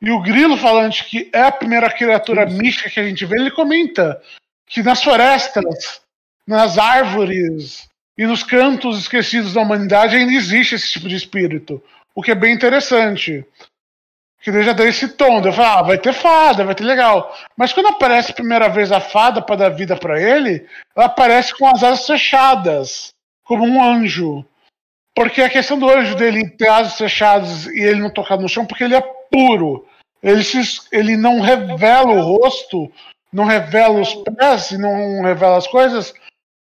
E 0.00 0.10
o 0.12 0.22
grilo 0.22 0.56
falante, 0.56 1.04
que 1.04 1.28
é 1.32 1.42
a 1.42 1.52
primeira 1.52 1.90
criatura 1.90 2.46
mística 2.46 2.88
que 2.88 3.00
a 3.00 3.04
gente 3.04 3.26
vê, 3.26 3.36
ele 3.36 3.50
comenta 3.50 4.22
que 4.68 4.82
nas 4.82 5.02
florestas, 5.02 6.00
nas 6.46 6.78
árvores, 6.78 7.89
e 8.20 8.26
nos 8.26 8.42
cantos 8.42 8.98
esquecidos 8.98 9.54
da 9.54 9.62
humanidade 9.62 10.14
ainda 10.14 10.34
existe 10.34 10.74
esse 10.74 10.92
tipo 10.92 11.08
de 11.08 11.16
espírito. 11.16 11.82
O 12.14 12.22
que 12.22 12.30
é 12.30 12.34
bem 12.34 12.52
interessante. 12.52 13.46
Que 14.42 14.50
ele 14.50 14.62
já 14.62 14.74
deu 14.74 14.86
esse 14.86 15.08
tom. 15.08 15.42
Eu 15.42 15.50
falo, 15.54 15.78
ah, 15.78 15.82
vai 15.82 15.96
ter 15.96 16.12
fada, 16.12 16.62
vai 16.62 16.74
ter 16.74 16.84
legal. 16.84 17.34
Mas 17.56 17.72
quando 17.72 17.88
aparece 17.88 18.30
a 18.30 18.34
primeira 18.34 18.68
vez 18.68 18.92
a 18.92 19.00
fada 19.00 19.40
para 19.40 19.56
dar 19.56 19.68
vida 19.70 19.96
para 19.96 20.20
ele, 20.20 20.68
ela 20.94 21.06
aparece 21.06 21.56
com 21.56 21.66
as 21.66 21.82
asas 21.82 22.06
fechadas, 22.06 23.08
como 23.42 23.64
um 23.64 23.82
anjo. 23.82 24.44
Porque 25.16 25.40
a 25.40 25.48
questão 25.48 25.78
do 25.78 25.88
anjo 25.88 26.14
dele 26.14 26.46
ter 26.50 26.68
asas 26.68 26.98
fechadas 26.98 27.64
e 27.68 27.80
ele 27.80 28.02
não 28.02 28.10
tocar 28.10 28.36
no 28.36 28.50
chão, 28.50 28.66
porque 28.66 28.84
ele 28.84 28.96
é 28.96 29.00
puro. 29.32 29.86
Ele, 30.22 30.44
se, 30.44 30.60
ele 30.92 31.16
não 31.16 31.40
revela 31.40 32.12
o 32.12 32.20
rosto, 32.20 32.92
não 33.32 33.46
revela 33.46 33.98
os 33.98 34.12
pés 34.12 34.72
e 34.72 34.76
não 34.76 35.22
revela 35.22 35.56
as 35.56 35.66
coisas, 35.66 36.12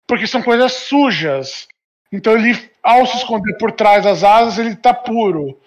porque 0.07 0.27
são 0.27 0.43
coisas 0.43 0.73
sujas. 0.73 1.67
Então 2.13 2.35
ele, 2.35 2.71
ao 2.83 3.07
se 3.07 3.17
esconder 3.17 3.57
por 3.57 3.73
trás 3.73 4.05
das 4.05 4.23
asas, 4.23 4.59
ele 4.59 4.75
está 4.75 4.93
puro. 4.93 5.59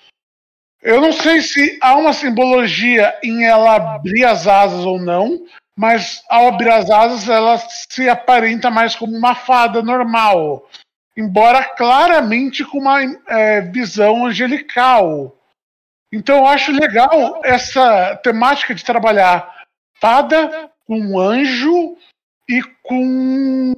Eu 0.82 1.02
não 1.02 1.12
sei 1.12 1.42
se 1.42 1.80
há 1.82 1.96
uma 1.96 2.14
simbologia 2.14 3.18
em 3.24 3.44
ela 3.44 3.76
abrir 3.76 4.24
as 4.24 4.48
asas 4.48 4.86
ou 4.86 5.00
não, 5.00 5.46
mas 5.76 6.24
ao 6.30 6.48
abrir 6.48 6.70
as 6.70 6.90
asas 6.92 7.28
ela 7.28 7.58
se 7.58 8.08
aparenta 8.08 8.70
mais 8.70 8.96
como 8.96 9.18
uma 9.18 9.34
fada 9.34 9.82
normal, 9.82 10.70
embora 11.18 11.64
claramente 11.64 12.64
com 12.64 12.78
uma 12.78 13.02
é, 13.28 13.62
visão 13.62 14.28
angelical. 14.28 15.36
Então 16.14 16.38
eu 16.38 16.46
acho 16.46 16.72
legal 16.72 17.42
essa 17.44 18.16
temática 18.18 18.76
de 18.76 18.86
trabalhar 18.86 19.66
fada 20.00 20.72
com 20.86 21.20
anjo 21.20 21.98
e 22.48 22.62
com 22.84 23.74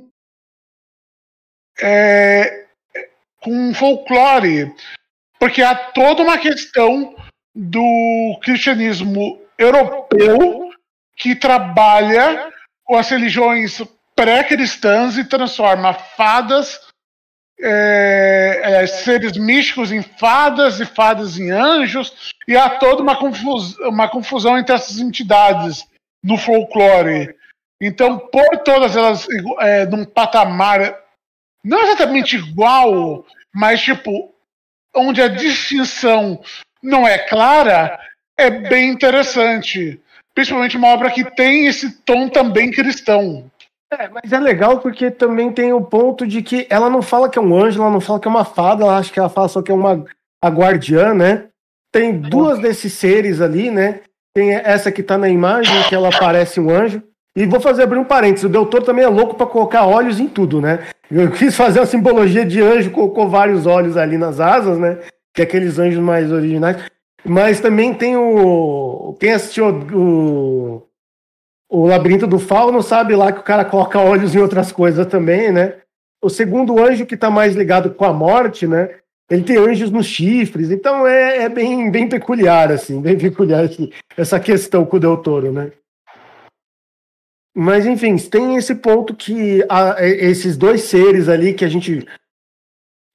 é, 1.81 2.65
com 3.41 3.73
folclore, 3.73 4.73
porque 5.39 5.61
há 5.61 5.75
toda 5.75 6.23
uma 6.23 6.37
questão 6.37 7.15
do 7.55 8.39
cristianismo 8.43 9.41
europeu 9.57 10.69
que 11.15 11.35
trabalha 11.35 12.51
com 12.83 12.95
as 12.95 13.09
religiões 13.09 13.81
pré-cristãs 14.15 15.17
e 15.17 15.23
transforma 15.23 15.93
fadas, 15.93 16.79
é, 17.59 18.61
é, 18.63 18.87
seres 18.87 19.37
místicos 19.37 19.91
em 19.91 20.01
fadas 20.01 20.79
e 20.79 20.85
fadas 20.85 21.39
em 21.39 21.51
anjos, 21.51 22.33
e 22.47 22.55
há 22.55 22.69
toda 22.69 23.01
uma, 23.01 23.17
uma 23.87 24.07
confusão 24.07 24.57
entre 24.57 24.75
essas 24.75 24.99
entidades 24.99 25.85
no 26.23 26.37
folclore. 26.37 27.35
Então, 27.81 28.17
por 28.17 28.57
todas 28.59 28.95
elas 28.95 29.27
é, 29.59 29.85
num 29.85 30.05
patamar 30.05 31.06
não 31.67 31.83
exatamente 31.83 32.37
igual, 32.37 33.25
mas 33.53 33.81
tipo, 33.81 34.33
onde 34.95 35.21
a 35.21 35.27
distinção 35.27 36.39
não 36.81 37.05
é 37.07 37.17
clara, 37.17 37.99
é 38.37 38.49
bem 38.49 38.89
interessante. 38.89 39.99
Principalmente 40.33 40.77
uma 40.77 40.89
obra 40.89 41.11
que 41.11 41.23
tem 41.23 41.67
esse 41.67 41.99
tom 42.01 42.29
também 42.29 42.71
cristão. 42.71 43.51
É, 43.91 44.09
mas 44.09 44.31
é 44.31 44.39
legal 44.39 44.79
porque 44.79 45.09
também 45.11 45.51
tem 45.51 45.73
o 45.73 45.81
ponto 45.81 46.25
de 46.25 46.41
que 46.41 46.67
ela 46.69 46.89
não 46.89 47.01
fala 47.01 47.29
que 47.29 47.39
é 47.39 47.41
um 47.41 47.55
anjo, 47.55 47.81
ela 47.81 47.91
não 47.91 48.01
fala 48.01 48.19
que 48.19 48.27
é 48.27 48.31
uma 48.31 48.45
fada, 48.45 48.83
ela 48.83 48.97
acha 48.97 49.11
que 49.11 49.19
ela 49.19 49.29
fala 49.29 49.47
só 49.47 49.61
que 49.61 49.71
é 49.71 49.73
uma 49.73 50.05
a 50.41 50.49
guardiã, 50.49 51.13
né? 51.13 51.45
Tem 51.91 52.17
duas 52.17 52.59
desses 52.59 52.93
seres 52.93 53.41
ali, 53.41 53.71
né? 53.71 54.01
Tem 54.33 54.53
essa 54.53 54.91
que 54.91 55.01
tá 55.01 55.17
na 55.17 55.29
imagem, 55.29 55.83
que 55.89 55.95
ela 55.95 56.11
parece 56.11 56.59
um 56.59 56.69
anjo. 56.69 57.01
E 57.35 57.45
vou 57.45 57.59
fazer 57.59 57.83
abrir 57.83 57.99
um 57.99 58.03
parênteses, 58.03 58.45
o 58.45 58.49
Doutor 58.49 58.83
também 58.83 59.05
é 59.05 59.07
louco 59.07 59.35
para 59.35 59.45
colocar 59.45 59.85
olhos 59.85 60.19
em 60.19 60.27
tudo, 60.27 60.59
né? 60.59 60.87
Eu 61.09 61.31
quis 61.31 61.55
fazer 61.55 61.79
uma 61.79 61.85
simbologia 61.85 62.45
de 62.45 62.61
anjo, 62.61 62.91
colocou 62.91 63.29
vários 63.29 63.65
olhos 63.65 63.95
ali 63.95 64.17
nas 64.17 64.39
asas, 64.39 64.77
né? 64.77 64.99
Que 65.33 65.41
é 65.41 65.43
aqueles 65.45 65.79
anjos 65.79 65.99
mais 65.99 66.31
originais. 66.31 66.77
Mas 67.23 67.59
também 67.59 67.93
tem 67.93 68.15
o. 68.15 69.15
Quem 69.19 69.33
assistiu 69.33 69.69
o, 69.93 70.83
o 71.69 71.87
Labirinto 71.87 72.27
do 72.27 72.39
Fauno 72.39 72.81
sabe 72.81 73.15
lá 73.15 73.31
que 73.31 73.39
o 73.39 73.43
cara 73.43 73.65
coloca 73.65 73.99
olhos 73.99 74.35
em 74.35 74.39
outras 74.39 74.71
coisas 74.71 75.05
também, 75.05 75.51
né? 75.51 75.75
O 76.21 76.29
segundo 76.29 76.79
anjo 76.83 77.05
que 77.05 77.15
está 77.15 77.29
mais 77.29 77.55
ligado 77.55 77.91
com 77.91 78.05
a 78.05 78.13
morte, 78.13 78.67
né? 78.67 78.89
Ele 79.29 79.43
tem 79.43 79.57
anjos 79.57 79.91
nos 79.91 80.05
chifres, 80.05 80.71
então 80.71 81.05
é, 81.05 81.43
é 81.43 81.49
bem, 81.49 81.91
bem 81.91 82.07
peculiar, 82.07 82.71
assim, 82.71 83.01
bem 83.01 83.17
peculiar 83.17 83.65
assim, 83.65 83.91
essa 84.15 84.39
questão 84.39 84.85
com 84.85 84.95
o 84.95 84.99
Del 84.99 85.17
Toro, 85.17 85.51
né? 85.51 85.71
Mas, 87.59 87.87
enfim, 87.87 88.15
tem 88.17 88.55
esse 88.55 88.75
ponto 88.75 89.15
que 89.15 89.65
a, 89.67 89.95
esses 90.05 90.55
dois 90.55 90.81
seres 90.83 91.27
ali 91.27 91.55
que 91.55 91.65
a 91.65 91.67
gente. 91.67 92.05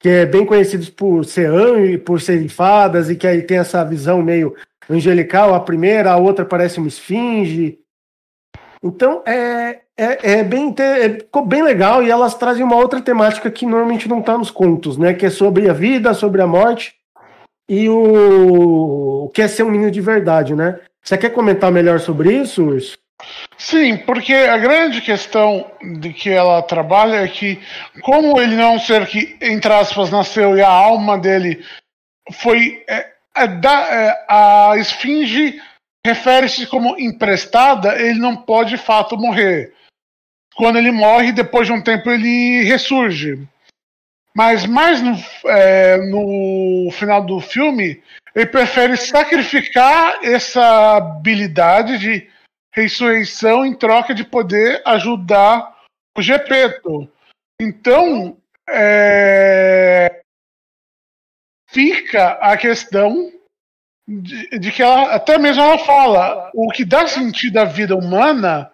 que 0.00 0.08
é 0.08 0.26
bem 0.26 0.44
conhecidos 0.44 0.90
por 0.90 1.24
ser 1.24 1.48
anjo, 1.48 2.00
por 2.00 2.20
serem 2.20 2.48
fadas, 2.48 3.08
e 3.08 3.14
que 3.14 3.24
aí 3.24 3.42
tem 3.42 3.58
essa 3.58 3.84
visão 3.84 4.20
meio 4.20 4.56
angelical, 4.90 5.54
a 5.54 5.60
primeira, 5.60 6.10
a 6.10 6.16
outra 6.16 6.44
parece 6.44 6.78
uma 6.78 6.88
esfinge. 6.88 7.78
Então 8.82 9.22
é, 9.24 9.82
é, 9.96 10.40
é 10.40 10.42
bem, 10.42 10.74
é, 10.76 11.10
ficou 11.20 11.46
bem 11.46 11.62
legal 11.62 12.02
e 12.02 12.10
elas 12.10 12.34
trazem 12.34 12.64
uma 12.64 12.74
outra 12.74 13.00
temática 13.00 13.48
que 13.48 13.64
normalmente 13.64 14.08
não 14.08 14.18
está 14.18 14.36
nos 14.36 14.50
contos, 14.50 14.98
né? 14.98 15.14
Que 15.14 15.26
é 15.26 15.30
sobre 15.30 15.70
a 15.70 15.72
vida, 15.72 16.14
sobre 16.14 16.42
a 16.42 16.48
morte 16.48 16.96
e 17.68 17.88
o, 17.88 19.26
o 19.26 19.28
que 19.28 19.40
é 19.40 19.46
ser 19.46 19.62
um 19.62 19.70
menino 19.70 19.92
de 19.92 20.00
verdade, 20.00 20.52
né? 20.52 20.80
Você 21.00 21.16
quer 21.16 21.30
comentar 21.30 21.70
melhor 21.70 22.00
sobre 22.00 22.32
isso, 22.32 22.64
Urso? 22.64 23.01
Sim, 23.56 23.96
porque 23.96 24.34
a 24.34 24.58
grande 24.58 25.00
questão 25.00 25.70
de 26.00 26.12
que 26.12 26.30
ela 26.30 26.62
trabalha 26.62 27.16
é 27.16 27.28
que, 27.28 27.60
como 28.02 28.40
ele 28.40 28.56
não 28.56 28.64
é 28.64 28.68
um 28.70 28.78
ser 28.78 29.06
que, 29.06 29.36
entre 29.40 29.72
aspas, 29.72 30.10
nasceu 30.10 30.56
e 30.56 30.60
a 30.60 30.68
alma 30.68 31.18
dele 31.18 31.64
foi. 32.32 32.84
É, 32.88 33.12
é, 33.34 33.46
da, 33.46 33.80
é, 33.88 34.26
a 34.28 34.76
esfinge 34.76 35.60
refere-se 36.04 36.66
como 36.66 36.98
emprestada, 36.98 37.98
ele 38.00 38.18
não 38.18 38.36
pode 38.36 38.70
de 38.70 38.76
fato 38.76 39.16
morrer. 39.16 39.72
Quando 40.54 40.76
ele 40.76 40.90
morre, 40.90 41.32
depois 41.32 41.66
de 41.66 41.72
um 41.72 41.80
tempo 41.80 42.10
ele 42.10 42.64
ressurge. 42.64 43.48
Mas 44.34 44.66
mais 44.66 45.00
no, 45.00 45.16
é, 45.46 45.96
no 45.98 46.90
final 46.92 47.24
do 47.24 47.40
filme, 47.40 48.02
ele 48.34 48.46
prefere 48.46 48.96
sacrificar 48.96 50.18
essa 50.22 50.96
habilidade 50.96 51.98
de 51.98 52.30
ressurreição 52.72 53.64
em 53.64 53.74
troca 53.74 54.14
de 54.14 54.24
poder 54.24 54.82
ajudar 54.84 55.78
o 56.16 56.22
Gepeto. 56.22 57.10
Então, 57.60 58.36
é, 58.68 60.22
fica 61.68 62.32
a 62.32 62.56
questão 62.56 63.30
de, 64.08 64.58
de, 64.58 64.72
que 64.72 64.82
ela, 64.82 65.14
até 65.14 65.38
mesmo 65.38 65.62
ela 65.62 65.78
fala, 65.78 66.50
o 66.54 66.68
que 66.70 66.84
dá 66.84 67.06
sentido 67.06 67.58
à 67.58 67.64
vida 67.64 67.94
humana 67.94 68.72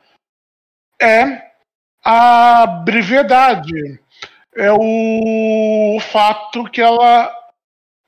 é 1.01 1.49
a 2.03 2.67
brevidade, 2.67 4.01
é 4.55 4.73
o 4.73 5.99
fato 6.01 6.65
que 6.65 6.81
ela, 6.81 7.33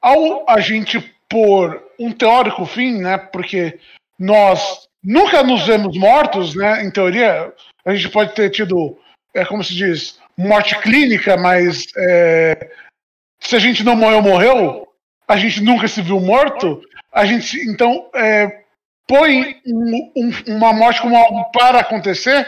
ao 0.01 0.49
a 0.49 0.61
gente 0.61 0.99
pôr 1.29 1.87
um 1.99 2.11
teórico 2.13 2.65
fim, 2.65 3.01
né, 3.01 3.19
porque 3.19 3.79
nós 4.19 4.89
nunca 5.03 5.43
nos 5.43 5.67
vemos 5.67 5.97
mortos, 5.97 6.55
né? 6.55 6.85
Em 6.85 6.91
teoria, 6.91 7.53
a 7.85 7.95
gente 7.95 8.09
pode 8.09 8.35
ter 8.35 8.51
tido, 8.51 8.99
é 9.35 9.45
como 9.45 9.65
se 9.65 9.75
diz, 9.75 10.19
morte 10.37 10.79
clínica, 10.81 11.37
mas 11.37 11.87
é, 11.97 12.71
se 13.41 13.57
a 13.57 13.59
gente 13.59 13.83
não 13.83 13.97
morreu, 13.97 14.23
morreu, 14.23 14.89
a 15.27 15.37
gente 15.37 15.63
nunca 15.63 15.89
se 15.89 16.03
viu 16.03 16.21
morto, 16.21 16.83
a 17.13 17.25
gente 17.25 17.59
então 17.69 18.09
é, 18.15 18.63
põe 19.07 19.61
um, 19.67 20.13
um, 20.17 20.57
uma 20.57 20.73
morte 20.73 21.01
como 21.01 21.17
algo 21.17 21.51
para 21.51 21.81
acontecer, 21.81 22.47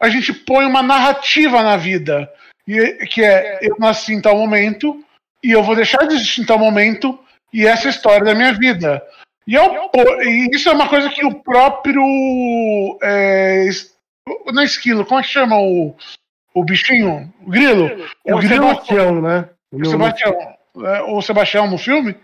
a 0.00 0.08
gente 0.08 0.32
põe 0.32 0.66
uma 0.66 0.82
narrativa 0.82 1.62
na 1.62 1.76
vida, 1.76 2.30
e, 2.66 3.06
que 3.06 3.22
é 3.22 3.58
eu 3.62 3.76
nasci 3.78 4.12
em 4.12 4.20
tal 4.20 4.36
momento 4.36 5.04
e 5.42 5.50
eu 5.50 5.62
vou 5.62 5.74
deixar 5.74 6.06
de 6.06 6.14
existir 6.14 6.42
em 6.42 6.46
tal 6.46 6.58
momento 6.58 7.18
e 7.52 7.66
essa 7.66 7.84
é 7.84 7.88
a 7.88 7.90
história 7.90 8.24
da 8.24 8.34
minha 8.34 8.52
vida. 8.52 9.02
E, 9.46 9.54
eu, 9.54 9.90
e 10.22 10.50
isso 10.52 10.68
é 10.68 10.72
uma 10.72 10.88
coisa 10.88 11.08
que 11.10 11.24
o 11.24 11.34
próprio. 11.34 12.02
É, 13.02 13.68
não 14.52 14.62
é 14.62 14.64
esquilo, 14.64 15.04
como 15.04 15.20
é 15.20 15.22
que 15.22 15.28
chama 15.28 15.58
o, 15.58 15.94
o 16.54 16.64
bichinho? 16.64 17.32
O 17.44 17.50
grilo? 17.50 17.88
É 18.24 18.32
o, 18.32 18.36
o 18.36 18.40
grilo, 18.40 18.68
Sebastião, 18.68 19.20
né? 19.20 19.48
O 19.72 19.84
Sebastião, 19.84 20.34
é, 20.84 21.02
o 21.02 21.22
Sebastião 21.22 21.70
no 21.70 21.78
filme. 21.78 22.16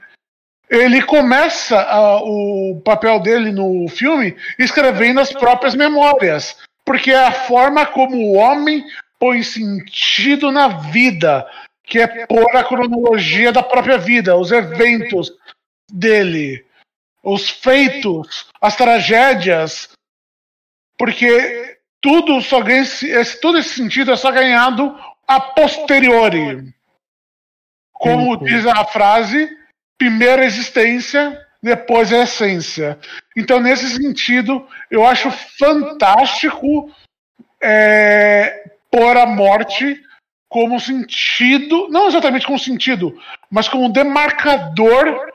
Ele 0.70 1.02
começa 1.02 1.81
a, 1.81 2.22
o 2.22 2.81
papel 2.85 3.20
dele 3.20 3.50
no 3.50 3.88
filme 3.88 4.37
escrevendo 4.59 5.18
as 5.18 5.33
próprias 5.33 5.74
memórias, 5.74 6.59
porque 6.85 7.11
é 7.11 7.26
a 7.26 7.33
forma 7.33 7.87
como 7.87 8.16
o 8.16 8.35
homem 8.35 8.85
põe 9.18 9.42
sentido 9.42 10.52
na 10.52 10.68
vida, 10.68 11.46
que 11.85 11.98
é 11.98 12.26
pôr 12.26 12.54
a 12.54 12.62
cronologia 12.62 13.50
da 13.50 13.62
própria 13.62 13.96
vida, 13.96 14.37
os 14.37 14.52
eventos 14.52 15.33
dele 15.90 16.67
os 17.28 17.50
feitos, 17.50 18.46
as 18.60 18.74
tragédias, 18.74 19.90
porque 20.98 21.78
tudo 22.00 22.40
só 22.40 22.60
ganha 22.60 22.80
esse, 22.80 23.40
todo 23.40 23.58
esse 23.58 23.70
sentido 23.70 24.12
é 24.12 24.16
só 24.16 24.30
ganhado 24.30 24.98
a 25.26 25.40
posteriori. 25.40 26.72
Como 27.92 28.32
uhum. 28.32 28.44
diz 28.44 28.66
a 28.66 28.84
frase, 28.84 29.50
primeiro 29.98 30.42
a 30.42 30.46
existência, 30.46 31.38
depois 31.62 32.12
a 32.12 32.22
essência. 32.22 32.98
Então, 33.36 33.60
nesse 33.60 33.88
sentido, 33.90 34.66
eu 34.90 35.04
acho 35.04 35.30
fantástico 35.30 36.90
é, 37.60 38.72
pôr 38.90 39.16
a 39.16 39.26
morte 39.26 40.00
como 40.48 40.80
sentido, 40.80 41.88
não 41.90 42.06
exatamente 42.08 42.46
como 42.46 42.58
sentido, 42.58 43.20
mas 43.50 43.68
como 43.68 43.92
demarcador 43.92 45.30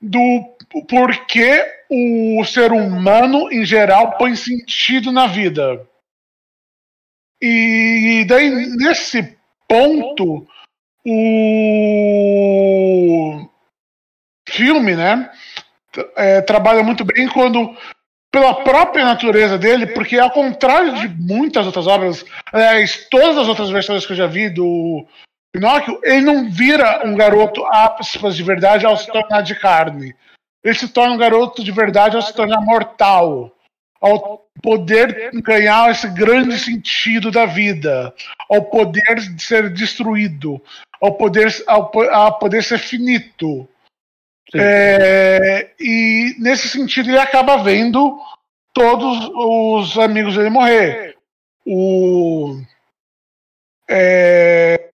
do 0.00 0.56
porquê 0.88 1.64
o 1.90 2.44
ser 2.44 2.72
humano, 2.72 3.50
em 3.52 3.64
geral, 3.64 4.16
põe 4.16 4.36
sentido 4.36 5.10
na 5.10 5.26
vida. 5.26 5.86
E 7.42 8.24
daí, 8.28 8.50
nesse 8.76 9.36
ponto, 9.66 10.46
o 11.06 11.90
filme, 14.48 14.94
né, 14.94 15.30
é, 16.16 16.40
trabalha 16.42 16.82
muito 16.82 17.04
bem 17.04 17.28
quando, 17.28 17.74
pela 18.30 18.62
própria 18.62 19.04
natureza 19.04 19.58
dele, 19.58 19.86
porque 19.88 20.18
ao 20.18 20.30
contrário 20.30 20.94
de 20.94 21.08
muitas 21.08 21.66
outras 21.66 21.86
obras, 21.86 22.24
aliás, 22.52 23.08
todas 23.10 23.38
as 23.38 23.48
outras 23.48 23.70
versões 23.70 24.06
que 24.06 24.12
eu 24.12 24.16
já 24.16 24.26
vi 24.26 24.48
do 24.50 25.06
Pinóquio, 25.52 25.98
ele 26.04 26.20
não 26.20 26.50
vira 26.50 27.02
um 27.04 27.16
garoto 27.16 27.64
aspas 27.66 28.36
de 28.36 28.42
verdade 28.42 28.86
ao 28.86 28.96
se 28.96 29.10
tornar 29.10 29.42
de 29.42 29.54
carne. 29.58 30.14
Ele 30.62 30.74
se 30.74 30.88
torna 30.88 31.14
um 31.14 31.18
garoto 31.18 31.64
de 31.64 31.72
verdade 31.72 32.16
ao 32.16 32.22
se 32.22 32.34
tornar 32.34 32.60
mortal, 32.60 33.54
ao 34.00 34.46
poder 34.62 35.30
ganhar 35.42 35.90
esse 35.90 36.08
grande 36.08 36.58
sentido 36.58 37.30
da 37.30 37.46
vida, 37.46 38.14
ao 38.48 38.62
poder 38.62 39.20
ser 39.38 39.70
destruído, 39.70 40.60
ao 41.00 41.14
poder, 41.14 41.48
ao, 41.66 41.90
ao 42.10 42.38
poder 42.38 42.62
ser 42.62 42.78
finito. 42.78 43.68
É, 44.54 45.70
e 45.78 46.34
nesse 46.38 46.68
sentido 46.68 47.08
ele 47.08 47.18
acaba 47.18 47.62
vendo 47.62 48.18
todos 48.72 49.30
os 49.34 49.98
amigos 49.98 50.36
dele 50.36 50.50
morrer. 50.50 51.16
O, 51.64 52.60
é, 53.88 54.90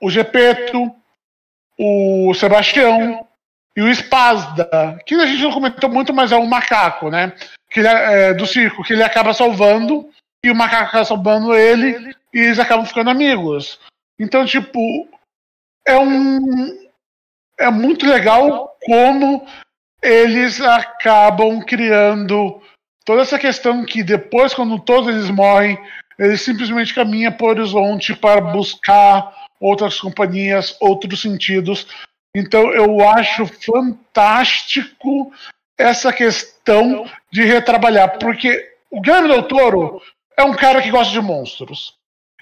o 0.00 0.10
Gepeto, 0.10 0.94
o 1.78 2.34
Sebastião, 2.34 3.26
e 3.76 3.80
o 3.80 3.88
Spazda, 3.88 4.98
que 5.06 5.14
a 5.14 5.26
gente 5.26 5.42
não 5.42 5.52
comentou 5.52 5.88
muito, 5.88 6.12
mas 6.12 6.30
é 6.30 6.36
um 6.36 6.46
macaco, 6.46 7.10
né? 7.10 7.32
Que 7.70 7.80
ele, 7.80 7.88
é, 7.88 8.30
é, 8.30 8.34
do 8.34 8.46
circo, 8.46 8.82
que 8.82 8.92
ele 8.92 9.02
acaba 9.02 9.32
salvando, 9.32 10.08
e 10.44 10.50
o 10.50 10.54
macaco 10.54 10.84
acaba 10.84 11.04
salvando 11.04 11.54
ele, 11.54 12.14
e 12.32 12.38
eles 12.38 12.58
acabam 12.58 12.84
ficando 12.84 13.10
amigos. 13.10 13.80
Então, 14.18 14.44
tipo, 14.44 15.08
é 15.86 15.98
um. 15.98 16.82
É 17.58 17.70
muito 17.70 18.06
legal 18.06 18.76
como 18.84 19.46
eles 20.02 20.60
acabam 20.60 21.60
criando 21.60 22.60
toda 23.04 23.22
essa 23.22 23.38
questão 23.38 23.84
que 23.84 24.02
depois, 24.02 24.52
quando 24.52 24.78
todos 24.78 25.08
eles 25.08 25.30
morrem, 25.30 25.78
eles 26.18 26.42
simplesmente 26.42 26.94
caminham 26.94 27.32
por 27.32 27.50
horizonte 27.50 28.14
para 28.14 28.40
buscar 28.40 29.32
outras 29.60 30.00
companhias, 30.00 30.76
outros 30.80 31.20
sentidos, 31.20 31.86
então 32.34 32.72
eu 32.72 33.06
acho 33.08 33.46
fantástico 33.46 35.32
essa 35.78 36.12
questão 36.12 37.08
de 37.30 37.44
retrabalhar, 37.44 38.18
porque 38.18 38.72
o 38.90 39.00
Guilherme 39.00 39.28
Del 39.28 39.42
Toro 39.44 40.02
é 40.36 40.42
um 40.42 40.54
cara 40.54 40.80
que 40.80 40.90
gosta 40.90 41.12
de 41.12 41.20
monstros. 41.20 41.94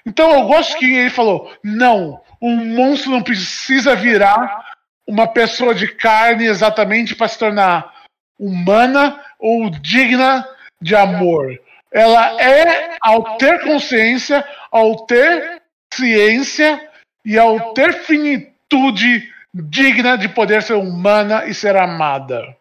Então 0.05 0.31
eu 0.31 0.43
gosto 0.43 0.77
que 0.77 0.85
ele 0.85 1.09
falou: 1.09 1.51
não, 1.63 2.21
um 2.41 2.55
monstro 2.55 3.11
não 3.11 3.21
precisa 3.21 3.95
virar 3.95 4.65
uma 5.07 5.27
pessoa 5.27 5.75
de 5.75 5.87
carne 5.87 6.45
exatamente 6.45 7.15
para 7.15 7.27
se 7.27 7.37
tornar 7.37 8.05
humana 8.39 9.23
ou 9.39 9.69
digna 9.69 10.47
de 10.81 10.95
amor. 10.95 11.59
Ela 11.91 12.41
é, 12.41 12.97
ao 13.01 13.37
ter 13.37 13.61
consciência, 13.61 14.45
ao 14.71 15.05
ter 15.05 15.61
ciência 15.93 16.89
e 17.25 17.37
ao 17.37 17.73
ter 17.73 17.93
finitude 17.93 19.29
digna 19.53 20.17
de 20.17 20.29
poder 20.29 20.61
ser 20.63 20.75
humana 20.75 21.45
e 21.45 21.53
ser 21.53 21.75
amada. 21.75 22.55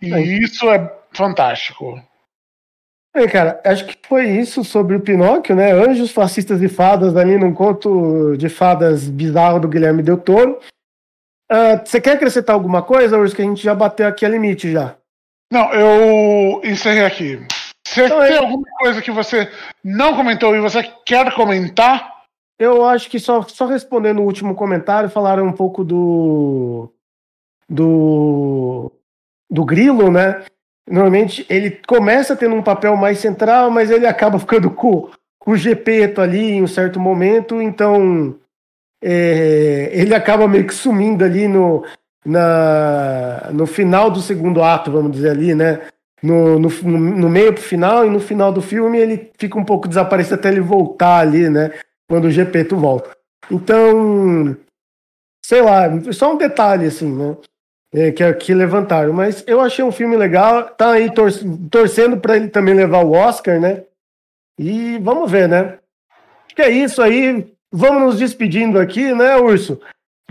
E 0.00 0.12
é. 0.12 0.20
isso 0.20 0.70
é 0.70 0.92
fantástico. 1.12 2.00
É, 3.14 3.28
cara, 3.28 3.60
acho 3.64 3.86
que 3.86 3.96
foi 4.08 4.28
isso 4.28 4.64
sobre 4.64 4.96
o 4.96 5.00
Pinóquio, 5.00 5.54
né? 5.54 5.70
Anjos, 5.70 6.10
fascistas 6.10 6.60
e 6.60 6.68
fadas 6.68 7.16
ali 7.16 7.38
num 7.38 7.54
conto 7.54 8.36
de 8.36 8.48
fadas 8.48 9.08
bizarro 9.08 9.60
do 9.60 9.68
Guilherme 9.68 10.02
Del 10.02 10.18
Toro. 10.18 10.58
Uh, 11.50 11.78
você 11.84 12.00
quer 12.00 12.14
acrescentar 12.14 12.54
alguma 12.54 12.82
coisa, 12.82 13.16
Urso, 13.16 13.36
que 13.36 13.42
a 13.42 13.44
gente 13.44 13.62
já 13.62 13.74
bateu 13.74 14.08
aqui 14.08 14.26
a 14.26 14.28
limite 14.28 14.72
já? 14.72 14.96
Não, 15.52 15.72
eu 15.72 16.60
encerrei 16.64 17.04
aqui. 17.04 17.46
Você 17.86 18.06
então, 18.06 18.20
tem 18.20 18.36
alguma 18.36 18.66
coisa 18.78 19.00
que 19.00 19.12
você 19.12 19.48
não 19.84 20.16
comentou 20.16 20.56
e 20.56 20.60
você 20.60 20.82
quer 21.06 21.32
comentar? 21.34 22.13
Eu 22.58 22.84
acho 22.84 23.10
que 23.10 23.18
só, 23.18 23.42
só 23.42 23.66
respondendo 23.66 24.20
o 24.20 24.24
último 24.24 24.54
comentário, 24.54 25.10
falaram 25.10 25.46
um 25.46 25.52
pouco 25.52 25.84
do. 25.84 26.88
do. 27.68 28.92
do 29.50 29.64
Grilo, 29.64 30.10
né? 30.10 30.44
Normalmente 30.88 31.46
ele 31.48 31.70
começa 31.86 32.36
tendo 32.36 32.54
um 32.54 32.62
papel 32.62 32.96
mais 32.96 33.18
central, 33.18 33.70
mas 33.70 33.90
ele 33.90 34.06
acaba 34.06 34.38
ficando 34.38 34.70
com, 34.70 35.08
com 35.38 35.52
o 35.52 35.56
Gepeto 35.56 36.20
ali 36.20 36.52
em 36.52 36.62
um 36.62 36.66
certo 36.66 37.00
momento, 37.00 37.60
então 37.60 38.38
é, 39.02 39.90
ele 39.92 40.14
acaba 40.14 40.46
meio 40.46 40.66
que 40.66 40.74
sumindo 40.74 41.24
ali 41.24 41.48
no, 41.48 41.84
na, 42.24 43.50
no 43.52 43.66
final 43.66 44.10
do 44.10 44.20
segundo 44.20 44.62
ato, 44.62 44.90
vamos 44.92 45.12
dizer 45.12 45.30
ali, 45.30 45.54
né? 45.54 45.80
No, 46.22 46.58
no, 46.58 46.70
no 46.82 47.28
meio 47.28 47.52
pro 47.52 47.62
final 47.62 48.06
e 48.06 48.10
no 48.10 48.18
final 48.18 48.50
do 48.50 48.62
filme 48.62 48.98
ele 48.98 49.30
fica 49.38 49.58
um 49.58 49.64
pouco 49.64 49.86
desaparecido 49.86 50.36
até 50.36 50.48
ele 50.48 50.60
voltar 50.60 51.18
ali, 51.18 51.50
né? 51.50 51.70
Quando 52.08 52.26
o 52.26 52.30
Gepeto 52.30 52.76
volta. 52.76 53.10
Então, 53.50 54.56
sei 55.44 55.62
lá, 55.62 55.88
só 56.12 56.32
um 56.32 56.38
detalhe 56.38 56.86
assim, 56.86 57.12
né? 57.12 57.36
É, 57.92 58.10
que, 58.10 58.32
que 58.34 58.54
levantaram. 58.54 59.12
Mas 59.12 59.44
eu 59.46 59.60
achei 59.60 59.84
um 59.84 59.92
filme 59.92 60.16
legal. 60.16 60.64
Tá 60.70 60.92
aí 60.92 61.12
tor 61.12 61.30
torcendo 61.70 62.16
para 62.16 62.36
ele 62.36 62.48
também 62.48 62.74
levar 62.74 63.04
o 63.04 63.12
Oscar, 63.12 63.60
né? 63.60 63.84
E 64.58 64.98
vamos 64.98 65.30
ver, 65.30 65.48
né? 65.48 65.78
Que 66.54 66.62
é 66.62 66.70
isso 66.70 67.00
aí. 67.00 67.52
Vamos 67.72 68.02
nos 68.02 68.18
despedindo 68.18 68.78
aqui, 68.78 69.12
né, 69.14 69.36
Urso? 69.36 69.80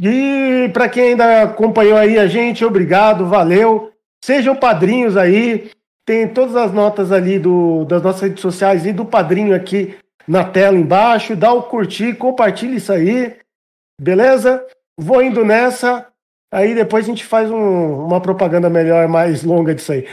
E 0.02 0.70
para 0.74 0.90
quem 0.90 1.10
ainda 1.10 1.44
acompanhou 1.44 1.98
aí 1.98 2.18
a 2.18 2.26
gente, 2.26 2.66
obrigado, 2.66 3.28
valeu. 3.28 3.92
Sejam 4.24 4.56
padrinhos 4.56 5.18
aí. 5.18 5.72
Tem 6.06 6.28
todas 6.28 6.56
as 6.56 6.74
notas 6.74 7.12
ali 7.12 7.40
do, 7.40 7.86
das 7.86 8.02
nossas 8.02 8.22
redes 8.22 8.42
sociais 8.42 8.86
e 8.86 8.92
do 8.92 9.06
padrinho 9.06 9.56
aqui 9.56 9.96
na 10.28 10.44
tela 10.44 10.78
embaixo. 10.78 11.36
Dá 11.36 11.52
o 11.52 11.64
curtir, 11.64 12.16
compartilha 12.16 12.76
isso 12.76 12.92
aí. 12.92 13.36
Beleza? 14.00 14.66
Vou 14.98 15.22
indo 15.22 15.44
nessa. 15.46 16.08
Aí 16.52 16.76
depois 16.76 17.06
a 17.06 17.08
gente 17.08 17.24
faz 17.24 17.50
um, 17.50 18.06
uma 18.06 18.22
propaganda 18.22 18.70
melhor, 18.70 19.08
mais 19.08 19.44
longa 19.44 19.74
disso 19.74 19.92
aí. 19.92 20.08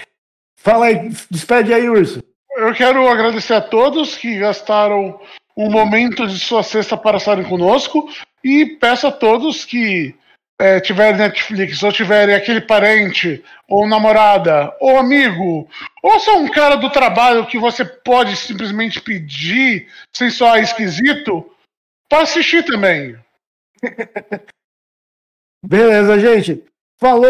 Fala 0.57 0.87
aí, 0.87 1.11
despede 1.31 1.73
aí, 1.73 1.89
Urso. 1.89 2.23
Eu 2.57 2.75
quero 2.75 3.09
agradecer 3.09 3.55
a 3.55 3.61
todos 3.61 4.17
que 4.17 4.39
gastaram 4.39 5.21
um 5.57 5.71
momento 5.71 6.27
de 6.27 6.39
sua 6.39 6.63
sexta 6.63 6.97
para 6.97 7.19
estarem 7.19 7.45
conosco 7.45 8.09
e 8.43 8.65
peço 8.65 9.07
a 9.07 9.13
todos 9.13 9.65
que 9.65 10.15
é, 10.61 10.79
tiverem 10.79 11.19
Netflix 11.19 11.83
ou 11.83 11.91
tiverem 11.91 12.35
aquele 12.35 12.61
parente 12.61 13.43
ou 13.67 13.89
namorada 13.89 14.77
ou 14.79 14.99
amigo 14.99 15.67
ou 16.03 16.21
só 16.21 16.37
um 16.39 16.51
cara 16.51 16.77
do 16.77 16.91
trabalho 16.91 17.47
que 17.47 17.59
você 17.59 17.83
pode 17.83 18.37
simplesmente 18.37 19.01
pedir 19.01 19.89
sem 20.15 20.29
soar 20.29 20.59
esquisito 20.59 21.51
para 22.09 22.25
assistir 22.25 22.63
também. 22.65 23.19
Beleza, 25.65 26.19
gente. 26.19 26.63
Falou. 26.99 27.19